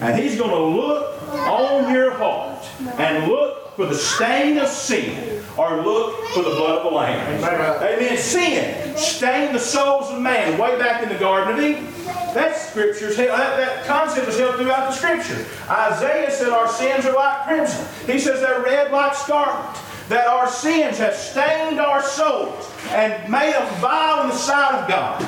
[0.00, 2.64] And He's going to look on your heart
[2.98, 7.44] and look for the stain of sin or look for the blood of the Lamb.
[7.44, 8.16] Amen.
[8.16, 11.86] Sin stained the souls of man way back in the Garden of Eden.
[12.34, 15.44] That scripture's that, that concept is held throughout the scripture.
[15.68, 17.86] Isaiah said our sins are like crimson.
[18.06, 19.76] He says they're red like scarlet.
[20.08, 24.88] That our sins have stained our souls and made them vile in the sight of
[24.88, 25.22] God.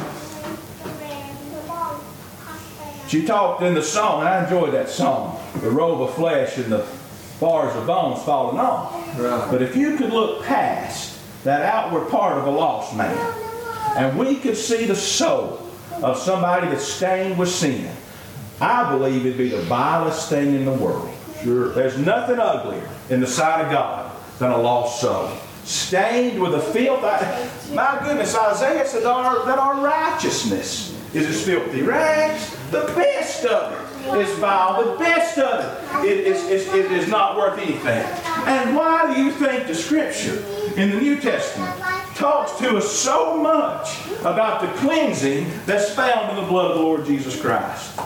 [3.08, 5.40] She talked in the song, and I enjoyed that song.
[5.60, 6.86] The robe of flesh and the
[7.40, 9.16] bars of bones falling off.
[9.50, 13.16] But if you could look past that outward part of a lost man,
[13.96, 15.66] and we could see the soul
[16.02, 17.90] of somebody that's stained with sin,
[18.60, 21.10] I believe it'd be the vilest thing in the world.
[21.42, 21.70] Sure.
[21.70, 25.30] There's nothing uglier in the sight of God than a lost soul.
[25.64, 27.02] Stained with the filth.
[27.02, 32.54] I- my goodness, Isaiah said our, that our righteousness is as filthy rags.
[32.70, 34.92] The best of it is vile.
[34.92, 38.04] The best of it is, is, is, it is not worth anything.
[38.46, 40.44] And why do you think the scripture
[40.76, 41.74] in the New Testament
[42.14, 46.82] talks to us so much about the cleansing that's found in the blood of the
[46.82, 47.98] Lord Jesus Christ?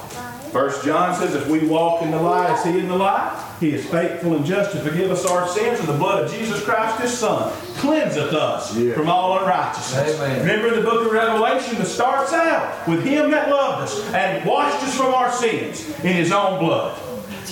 [0.55, 3.75] First John says, if we walk in the light as he in the light, he
[3.75, 7.01] is faithful and just to forgive us our sins, and the blood of Jesus Christ,
[7.01, 8.95] his Son, cleanseth us Yeah.
[8.95, 10.15] from all unrighteousness.
[10.15, 10.43] Amen.
[10.43, 14.45] Remember in the book of Revelation that starts out with him that loved us and
[14.47, 16.97] washed us from our sins in his own blood.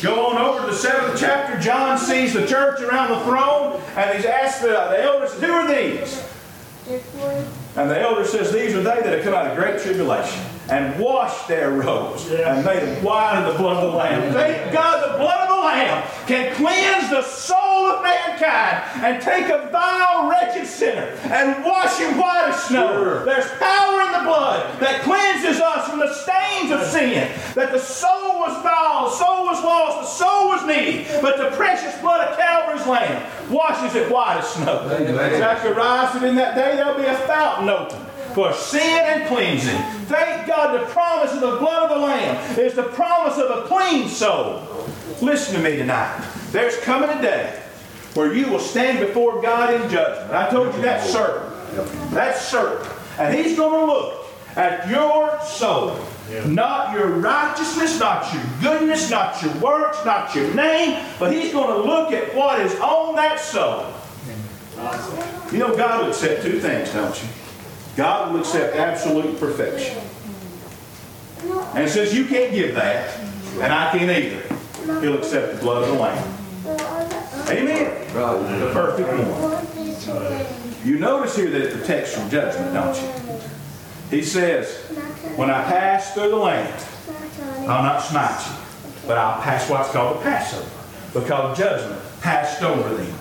[0.00, 1.58] Go on over to the seventh chapter.
[1.58, 5.66] John sees the church around the throne, and he's asked the, the elders, Who are
[5.66, 6.24] these?
[7.74, 10.40] And the elder says, These are they that have come out of great tribulation
[10.72, 14.32] and washed their robes and made them white in the blood of the Lamb.
[14.32, 19.50] Thank God the blood of the Lamb can cleanse the soul of mankind and take
[19.50, 22.90] a vile, wretched sinner and wash him white as snow.
[22.90, 23.24] Sure.
[23.26, 27.30] There's power in the blood that cleanses us from the stains of sin.
[27.54, 31.54] That the soul was vile, the soul was lost, the soul was needy, but the
[31.54, 34.88] precious blood of Calvary's Lamb washes it white as snow.
[34.88, 39.76] Zechariah said, In that day there'll be a fountain open for sin and cleansing.
[40.06, 43.68] Thank God the promise of the blood of the Lamb is the promise of a
[43.68, 44.66] clean soul.
[45.20, 46.26] Listen to me tonight.
[46.50, 47.62] There's coming a day
[48.14, 50.32] where you will stand before God in judgment.
[50.32, 51.50] I told you that's certain.
[52.10, 52.86] That's certain.
[53.18, 54.26] And He's going to look
[54.56, 55.98] at your soul.
[56.46, 61.68] Not your righteousness, not your goodness, not your works, not your name, but He's going
[61.68, 63.92] to look at what is on that soul.
[65.52, 67.28] You know, God will accept two things, don't you?
[67.96, 69.98] God will accept absolute perfection.
[71.74, 73.18] And since you can't give that,
[73.60, 76.38] and I can't either, He'll accept the blood of the Lamb.
[77.48, 78.14] Amen.
[78.14, 80.86] The perfect one.
[80.86, 83.08] You notice here that it protects from judgment, don't you?
[84.10, 84.76] He says,
[85.36, 86.84] When I pass through the land,
[87.68, 88.56] I'll not smite you,
[89.06, 90.68] but I'll pass what's called the Passover,
[91.12, 93.14] because judgment passed over them.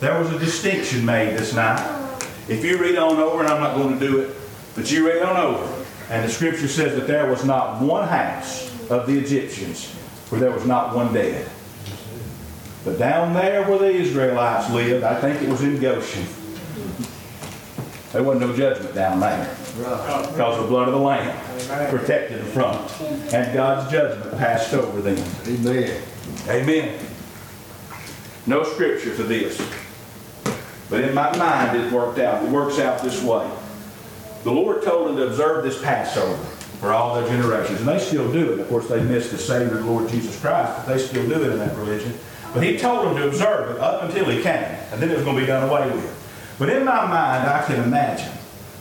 [0.00, 1.78] There was a distinction made this night.
[2.48, 4.36] If you read on over, and I'm not going to do it,
[4.74, 8.70] but you read on over, and the scripture says that there was not one house
[8.90, 9.92] of the Egyptians
[10.28, 11.48] where there was not one dead.
[12.84, 16.26] But down there where the Israelites lived, I think it was in Goshen,
[18.12, 19.56] there wasn't no judgment down there.
[19.76, 21.36] Because the blood of the Lamb
[21.90, 22.88] protected the front.
[23.32, 25.18] And God's judgment passed over them.
[25.48, 26.02] Amen.
[26.48, 26.98] Amen.
[28.46, 29.60] No scripture for this.
[30.94, 32.44] But in my mind, it worked out.
[32.44, 33.50] It works out this way.
[34.44, 36.36] The Lord told them to observe this Passover
[36.78, 37.80] for all their generations.
[37.80, 38.60] And they still do it.
[38.60, 41.50] Of course, they missed the Savior, the Lord Jesus Christ, but they still do it
[41.50, 42.16] in that religion.
[42.52, 44.54] But He told them to observe it up until He came.
[44.92, 46.54] And then it was going to be done away with.
[46.60, 48.30] But in my mind, I can imagine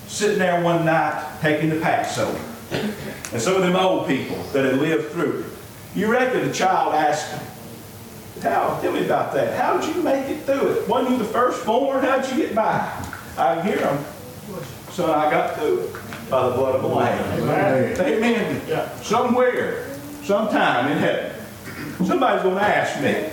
[0.06, 2.40] sitting there one night taking the Passover.
[2.72, 5.46] And some of them old people that had lived through it.
[5.96, 7.44] You reckon the child asked them,
[8.42, 8.80] How?
[8.82, 9.58] Tell me about that.
[9.58, 10.88] How did you make it through it?
[10.88, 12.04] Wasn't you the firstborn?
[12.04, 12.92] How'd you get by?
[13.38, 14.04] I can hear them.
[14.92, 15.94] Son, I got through it
[16.30, 17.42] by the blood of the Lamb.
[17.42, 18.00] Amen.
[18.00, 18.90] Amen.
[19.02, 21.32] Somewhere, sometime in heaven,
[22.06, 23.30] somebody's going to ask me.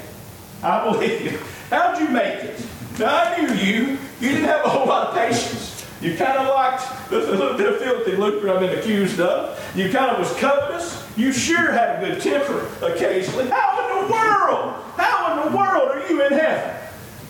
[0.63, 1.39] I believe you.
[1.71, 2.67] How'd you make it?
[2.99, 3.99] Now, I knew you.
[4.21, 5.87] You didn't have a whole lot of patience.
[6.03, 9.59] You kind of liked the little bit of filthy lucre I've been accused of.
[9.77, 11.00] You kind of was covetous.
[11.17, 13.49] You sure had a good temper occasionally.
[13.49, 14.75] How in the world?
[14.97, 16.77] How in the world are you in heaven?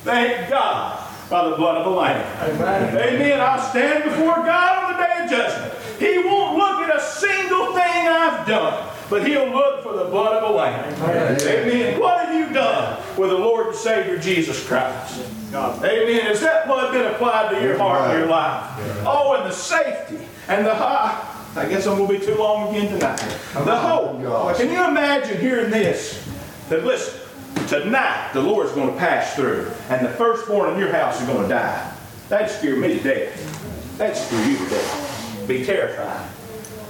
[0.05, 2.26] Thank God by the blood of the Lamb.
[2.43, 2.97] Amen.
[2.97, 3.41] Amen.
[3.41, 5.74] I'll stand before God on the day of judgment.
[5.99, 10.43] He won't look at a single thing I've done, but He'll look for the blood
[10.43, 10.95] of the Lamb.
[11.03, 12.01] Amen.
[12.01, 15.24] What have you done with the Lord and Savior Jesus Christ?
[15.55, 16.26] Amen.
[16.26, 18.64] Has that blood been applied to your heart and your life?
[19.07, 20.18] Oh, and the safety
[20.49, 21.37] and the high.
[21.57, 23.19] I guess I'm going to be too long again tonight.
[23.55, 24.57] The hope.
[24.57, 26.25] Can you imagine hearing this?
[26.69, 27.21] That listen,
[27.67, 31.43] tonight the Lord's going to pass through, and the firstborn in your house is going
[31.43, 31.93] to die.
[32.29, 33.99] That'd scare me to death.
[33.99, 35.45] That'd scare you to death.
[35.49, 36.29] Be terrified.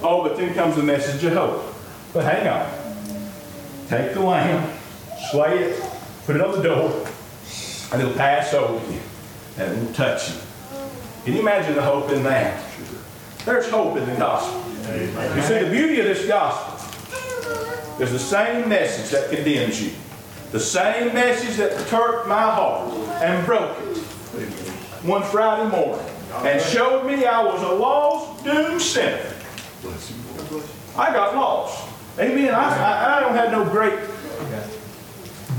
[0.03, 1.73] Oh, but then comes the message of hope.
[2.13, 2.69] But hang on.
[3.87, 4.71] Take the lamb,
[5.31, 5.83] slay it,
[6.25, 7.07] put it on the door,
[7.91, 8.99] and it'll pass over you,
[9.57, 10.35] and it won't touch you.
[11.25, 12.63] Can you imagine the hope in that?
[13.45, 14.61] There's hope in the gospel.
[14.93, 16.77] You see, the beauty of this gospel
[17.99, 19.91] is the same message that condemns you.
[20.51, 23.97] The same message that perturbed my heart and broke it
[25.03, 26.05] one Friday morning
[26.43, 29.33] and showed me I was a lost, doomed sinner.
[30.97, 31.89] I got lost.
[32.19, 32.53] Amen.
[32.53, 33.99] I, I, I don't have no great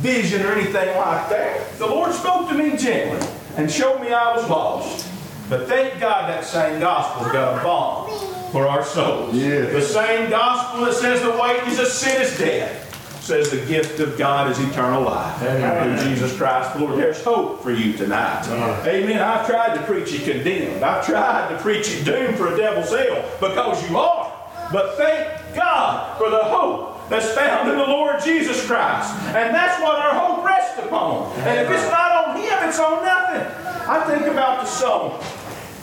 [0.03, 1.79] vision or anything like that.
[1.79, 3.27] The Lord spoke to me gently
[3.57, 5.09] and showed me I was lost.
[5.53, 8.09] But thank God that same gospel got a balm
[8.53, 9.35] for our souls.
[9.35, 12.89] The same gospel that says the wages of sin is death
[13.23, 15.39] says the gift of God is eternal life.
[15.39, 16.99] Through Jesus Christ, Lord.
[16.99, 18.49] There's hope for you tonight.
[18.87, 19.21] Amen.
[19.21, 20.83] I've tried to preach you condemned.
[20.83, 24.33] I've tried to preach you doomed for a devil's hell because you are.
[24.73, 29.15] But thank God for the hope that's found in the Lord Jesus Christ.
[29.37, 31.31] And that's what our hope rests upon.
[31.41, 33.63] And if it's not on Him, it's on nothing.
[33.87, 35.21] I think about the song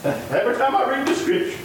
[0.31, 1.57] every time I read the scripture.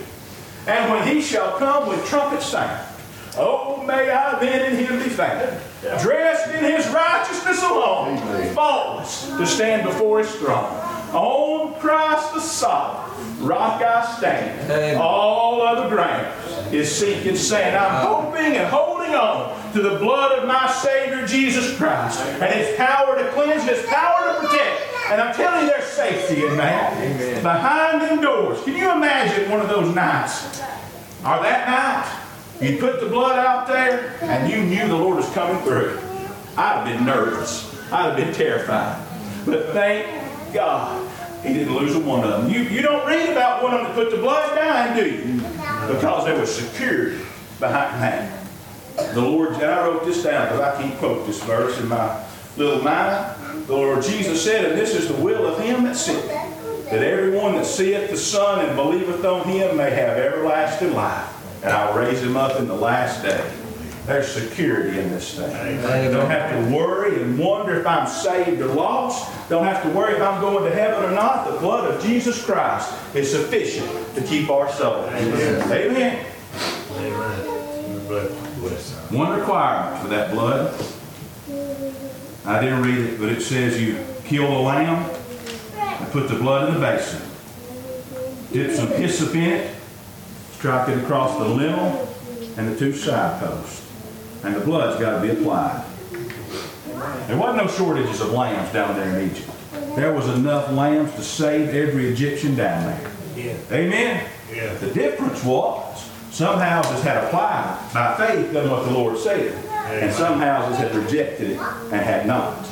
[0.66, 2.94] And when He shall come with trumpet sound,
[3.36, 5.58] Oh, may I then in him be found,
[6.00, 8.16] dressed in his righteousness alone,
[8.54, 10.72] faultless, to stand before his throne.
[11.12, 13.10] On Christ the solid
[13.40, 15.00] rock I stand.
[15.00, 17.76] All other ground is sinking sand.
[17.76, 22.76] I'm hoping and holding on to the blood of my Savior Jesus Christ and his
[22.76, 24.93] power to cleanse, his power to protect.
[25.10, 27.42] And I'm telling you, there's safety in that.
[27.42, 28.62] Behind them doors.
[28.64, 30.60] Can you imagine one of those nights?
[31.20, 32.20] Or that night?
[32.60, 35.98] You put the blood out there and you knew the Lord was coming through.
[36.56, 37.70] I'd have been nervous.
[37.92, 39.04] I'd have been terrified.
[39.44, 40.06] But thank
[40.54, 41.10] God
[41.44, 42.50] he didn't lose a one of them.
[42.50, 45.34] You, you don't read about one of them that put the blood down, do you?
[45.92, 47.22] Because there was security
[47.60, 48.46] behind that.
[49.14, 52.24] The Lord, and I wrote this down because I can't quote this verse in my
[52.56, 53.34] little mind.
[53.66, 56.34] The Lord Jesus said, and this is the will of him that sent me,
[56.90, 61.34] that everyone that seeth the Son and believeth on him may have everlasting life
[61.64, 63.50] and I'll raise him up in the last day.
[64.04, 65.80] There's security in this thing.
[66.12, 69.32] Don't have to worry and wonder if I'm saved or lost.
[69.48, 71.50] Don't have to worry if I'm going to heaven or not.
[71.50, 75.06] The blood of Jesus Christ is sufficient to keep our soul.
[75.06, 76.26] Amen.
[79.10, 80.78] One requirement for that blood.
[82.44, 85.10] I didn't read it, but it says you kill the lamb
[85.76, 87.22] and put the blood in the basin.
[88.52, 89.74] Dip some hyssop in it
[90.64, 92.08] strike it across the lintel
[92.56, 93.86] and the two side posts.
[94.44, 95.84] And the blood's got to be applied.
[97.26, 99.50] There wasn't no shortages of lambs down there in Egypt.
[99.94, 103.10] There was enough lambs to save every Egyptian down there.
[103.70, 104.26] Amen?
[104.80, 109.52] The difference was some houses had applied by faith done what the Lord said.
[109.84, 112.68] And some houses had rejected it and had not.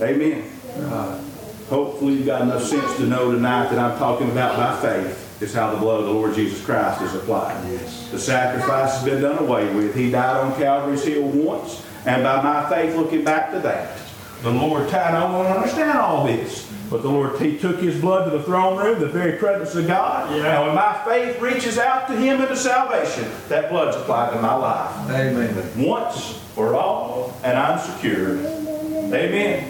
[0.00, 0.50] Amen.
[0.76, 1.22] Uh,
[1.68, 5.54] hopefully you've got enough sense to know tonight that I'm talking about by faith is
[5.54, 7.68] how the blood of the Lord Jesus Christ is applied.
[7.70, 8.10] Yes.
[8.10, 9.94] The sacrifice has been done away with.
[9.94, 13.98] He died on Calvary's hill once, and by my faith, looking back to that,
[14.42, 18.30] the Lord, tied, I don't understand all this, but the Lord, He took His blood
[18.30, 22.08] to the throne room, the very presence of God, and when my faith reaches out
[22.08, 25.10] to Him into salvation, that blood's applied to my life.
[25.10, 25.72] Amen.
[25.76, 28.40] Once for all, and I'm secured.
[28.44, 29.64] Amen.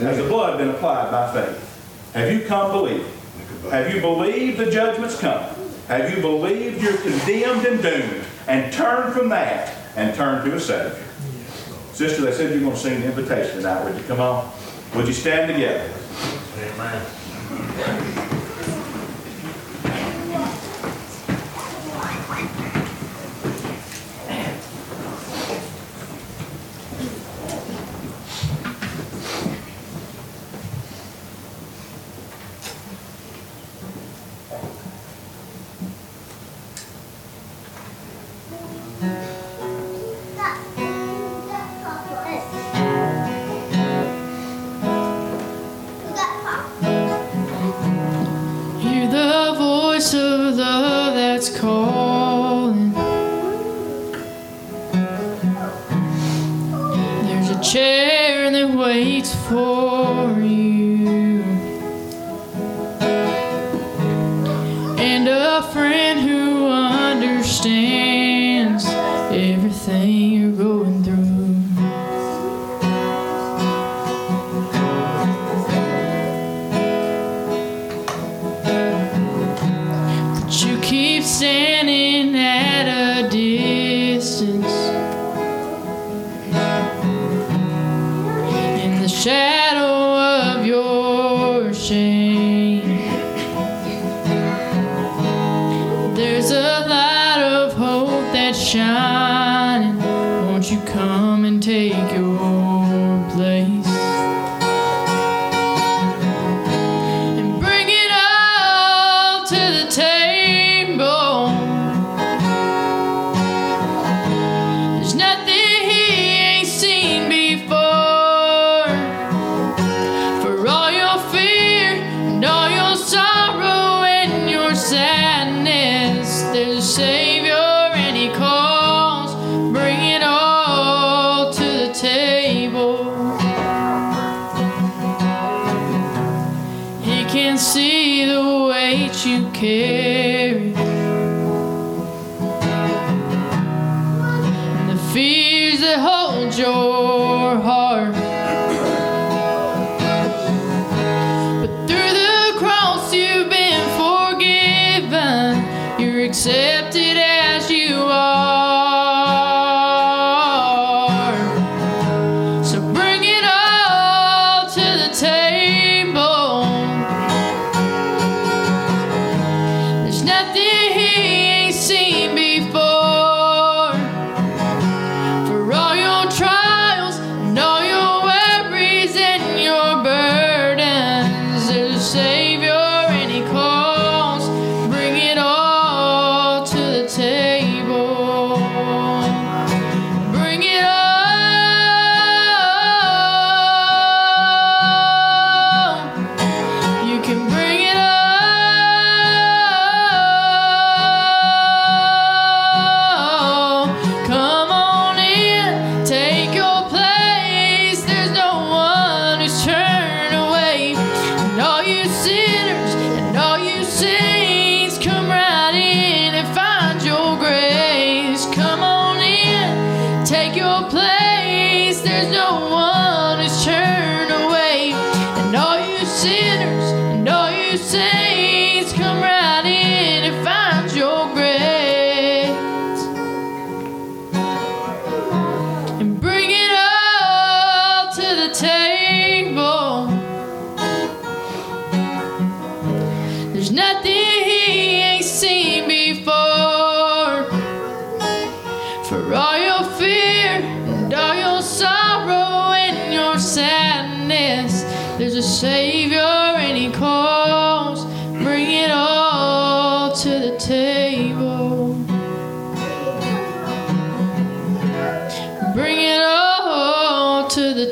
[0.00, 2.12] Has the blood been applied by faith?
[2.12, 3.12] Have you come believing?
[3.70, 5.48] Have you believed the judgment's coming?
[5.88, 10.60] Have you believed you're condemned and doomed and turned from that and turned to a
[10.60, 11.04] Savior?
[11.92, 13.84] Sister, they said you're gonna sing the invitation tonight.
[13.84, 14.50] Would you come on?
[14.94, 15.88] Would you stand together?
[16.56, 18.29] Hear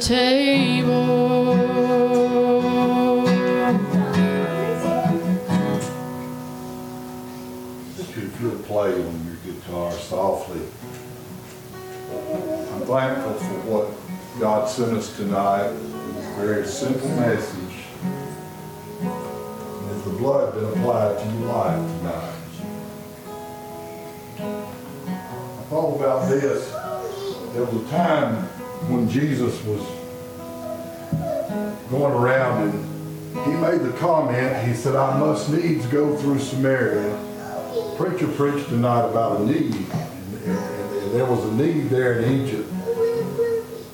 [0.00, 1.58] table.
[7.98, 10.60] If you'll play on your guitar softly.
[12.72, 15.70] I'm thankful for what God sent us tonight.
[15.70, 17.74] It's a very simple message.
[19.02, 22.34] Has the blood been applied to your life tonight?
[24.38, 26.70] I thought about this.
[27.52, 28.48] There was a time
[28.86, 29.82] when Jesus was
[31.90, 37.24] going around and he made the comment, he said, I must needs go through Samaria
[37.96, 40.58] preacher preached tonight about a need, and, and-
[40.98, 42.70] and there was a need there in Egypt.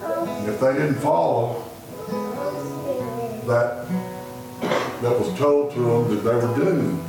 [0.03, 1.65] And if they didn't follow
[3.47, 3.87] that,
[5.01, 7.03] that was told to them that they were doomed,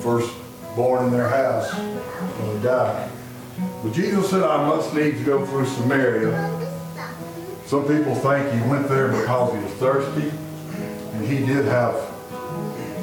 [0.00, 0.32] first
[0.76, 3.10] born in their house, when they died.
[3.82, 6.59] But Jesus said, I must needs go through Samaria.
[7.70, 10.32] Some people think he went there because he was thirsty,
[11.12, 11.94] and he did have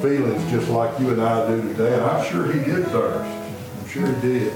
[0.02, 3.30] feelings just like you and I do today, and I'm sure he did thirst.
[3.80, 4.52] I'm sure he did.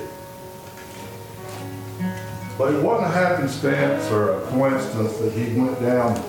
[2.58, 6.22] But it wasn't a happenstance or a coincidence that he went down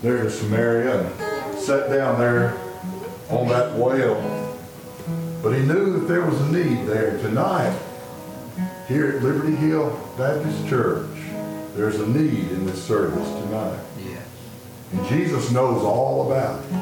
[0.00, 2.58] there to Samaria and sat down there
[3.28, 4.56] on that well.
[5.42, 7.78] But he knew that there was a need there tonight.
[8.88, 11.17] Here at Liberty Hill Baptist Church,
[11.78, 13.78] there's a need in this service tonight.
[14.04, 14.20] Yeah.
[14.92, 16.72] And Jesus knows all about it.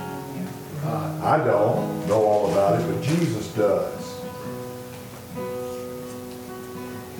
[0.86, 4.20] Uh, I don't know all about it, but Jesus does.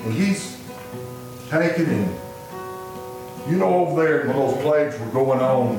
[0.03, 0.59] And he's
[1.51, 2.15] taken and,
[3.47, 5.77] you know, over there when those plagues were going on,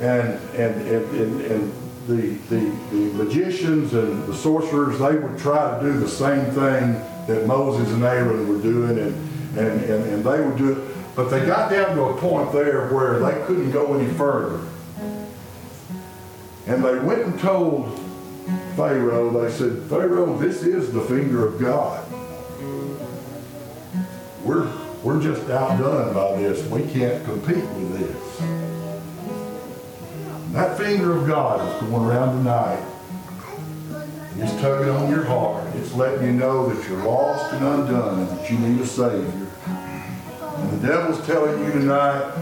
[0.00, 1.72] and, and, and, and, and
[2.06, 2.60] the, the,
[2.90, 6.94] the magicians and the sorcerers, they would try to do the same thing
[7.26, 10.89] that Moses and Aaron were doing, and, and, and, and they would do it.
[11.16, 14.66] But they got down to a point there where they couldn't go any further.
[16.66, 17.98] And they went and told
[18.76, 22.06] Pharaoh, they said, Pharaoh, this is the finger of God.
[24.44, 24.70] We're,
[25.02, 26.64] we're just outdone by this.
[26.66, 28.40] We can't compete with this.
[30.50, 32.84] And that finger of God is going around tonight.
[34.36, 35.66] It's tugging on your heart.
[35.76, 39.49] It's letting you know that you're lost and undone and that you need a Savior.
[40.80, 42.32] The devil's telling you tonight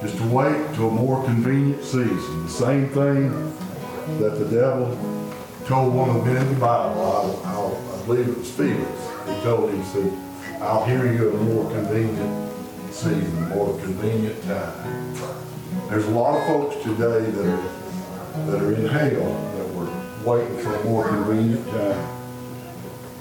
[0.00, 2.44] just to wait to a more convenient season.
[2.44, 3.30] The same thing
[4.18, 4.86] that the devil
[5.66, 7.42] told one of the men in the Bible.
[7.44, 8.88] I, I, I believe it was Felix.
[9.26, 10.12] He told him, he said,
[10.62, 12.50] I'll hear you at a more convenient
[12.90, 15.14] season, a more convenient time.
[15.90, 19.90] There's a lot of folks today that are, that are in hell that were
[20.24, 22.17] waiting for a more convenient time.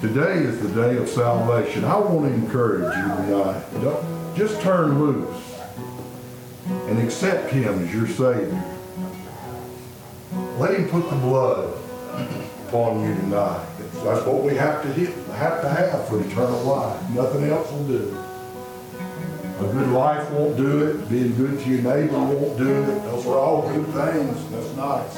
[0.02, 1.84] Today is the day of salvation.
[1.84, 3.64] I want to encourage you tonight.
[3.82, 5.60] Don't, just turn loose
[6.68, 8.64] and accept Him as your Savior.
[10.60, 11.76] Let Him put the blood
[12.68, 13.66] upon you tonight.
[14.04, 14.94] That's what we have to
[15.34, 17.10] have to have for eternal life.
[17.10, 18.24] Nothing else will do.
[19.58, 21.10] A good life won't do it.
[21.10, 23.02] Being good to your neighbor won't do it.
[23.02, 24.52] Those are all good things.
[24.52, 25.16] That's nice.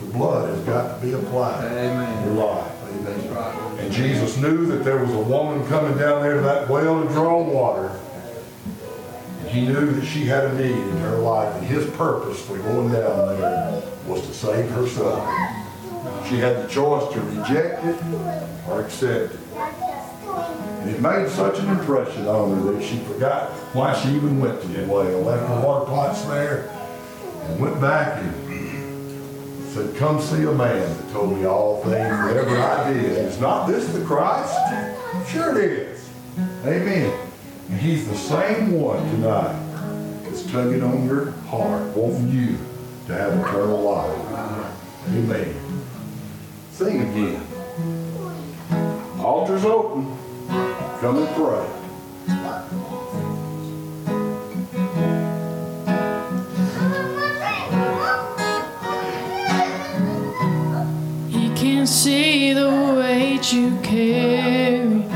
[0.00, 2.75] The blood has got to be applied in your life.
[3.06, 7.08] And Jesus knew that there was a woman coming down there to that well to
[7.12, 7.98] draw water.
[9.40, 12.58] And He knew that she had a need in her life, and his purpose for
[12.58, 15.64] going down there was to save her son.
[16.28, 17.96] She had the choice to reject it
[18.68, 19.40] or accept it.
[20.86, 24.60] And it made such an impression on her that she forgot why she even went
[24.62, 26.70] to the well, left the water pots there,
[27.42, 28.45] and went back and
[29.76, 33.12] said, Come see a man that told me all things, whatever I did.
[33.12, 34.56] Is not this the Christ?
[35.28, 36.08] Sure it is.
[36.64, 37.12] Amen.
[37.68, 42.58] And he's the same one tonight that's tugging on your heart, wanting you
[43.06, 44.68] to have eternal life.
[45.08, 45.54] Amen.
[46.70, 47.46] Sing again.
[49.18, 50.06] Altar's open.
[51.00, 51.75] Come and pray.
[61.86, 62.68] Can see the
[62.98, 65.06] weight you carry.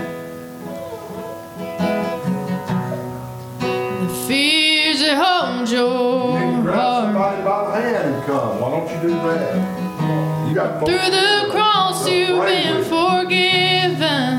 [3.98, 7.04] The fears that hold You your grab heart.
[7.06, 8.60] somebody by the hand and come.
[8.60, 10.48] Why don't you do that?
[10.48, 14.32] You got Through the cross you've been forgiven.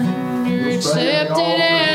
[0.47, 1.90] You're You'll stay at the accepted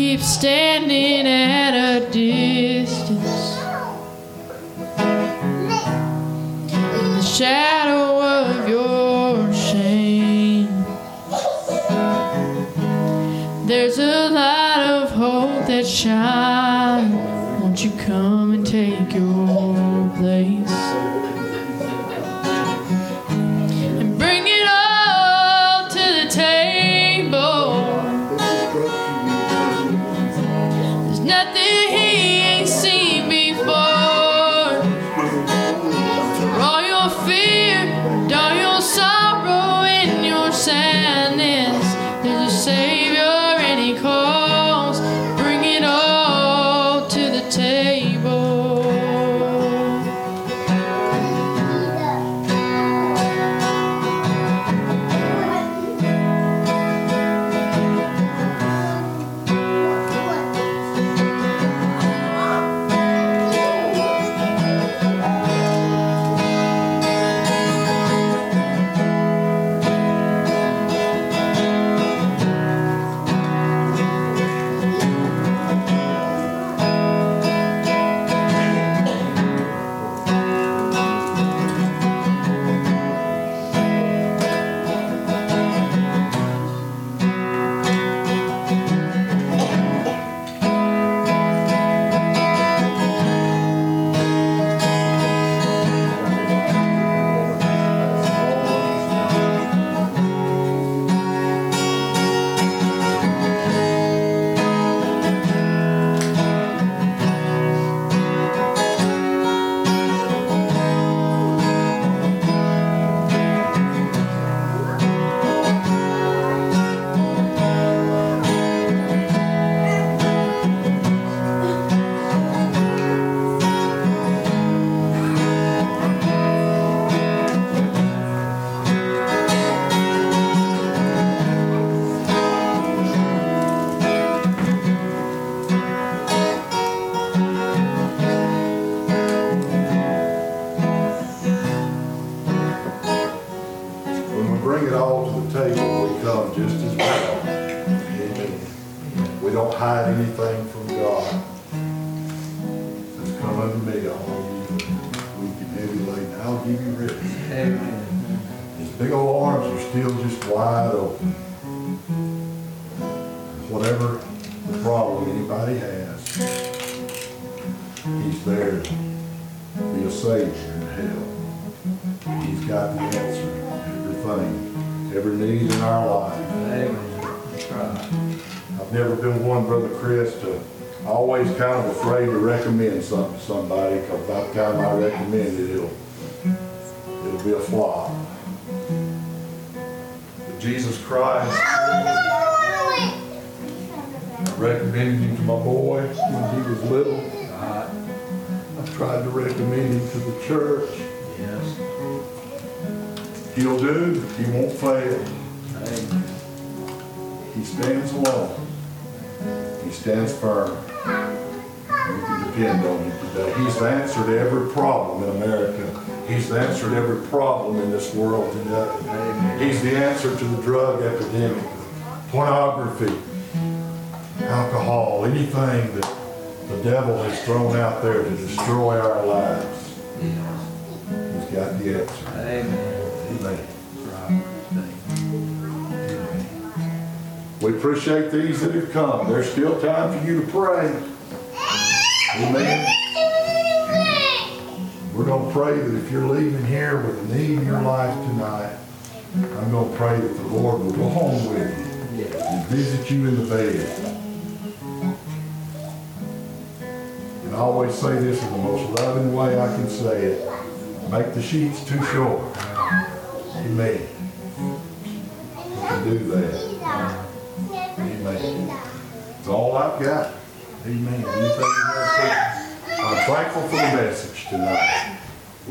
[0.00, 3.58] keep standing at a distance.
[6.72, 10.68] In the shadow of your shame,
[13.66, 16.79] there's a light of hope that shines.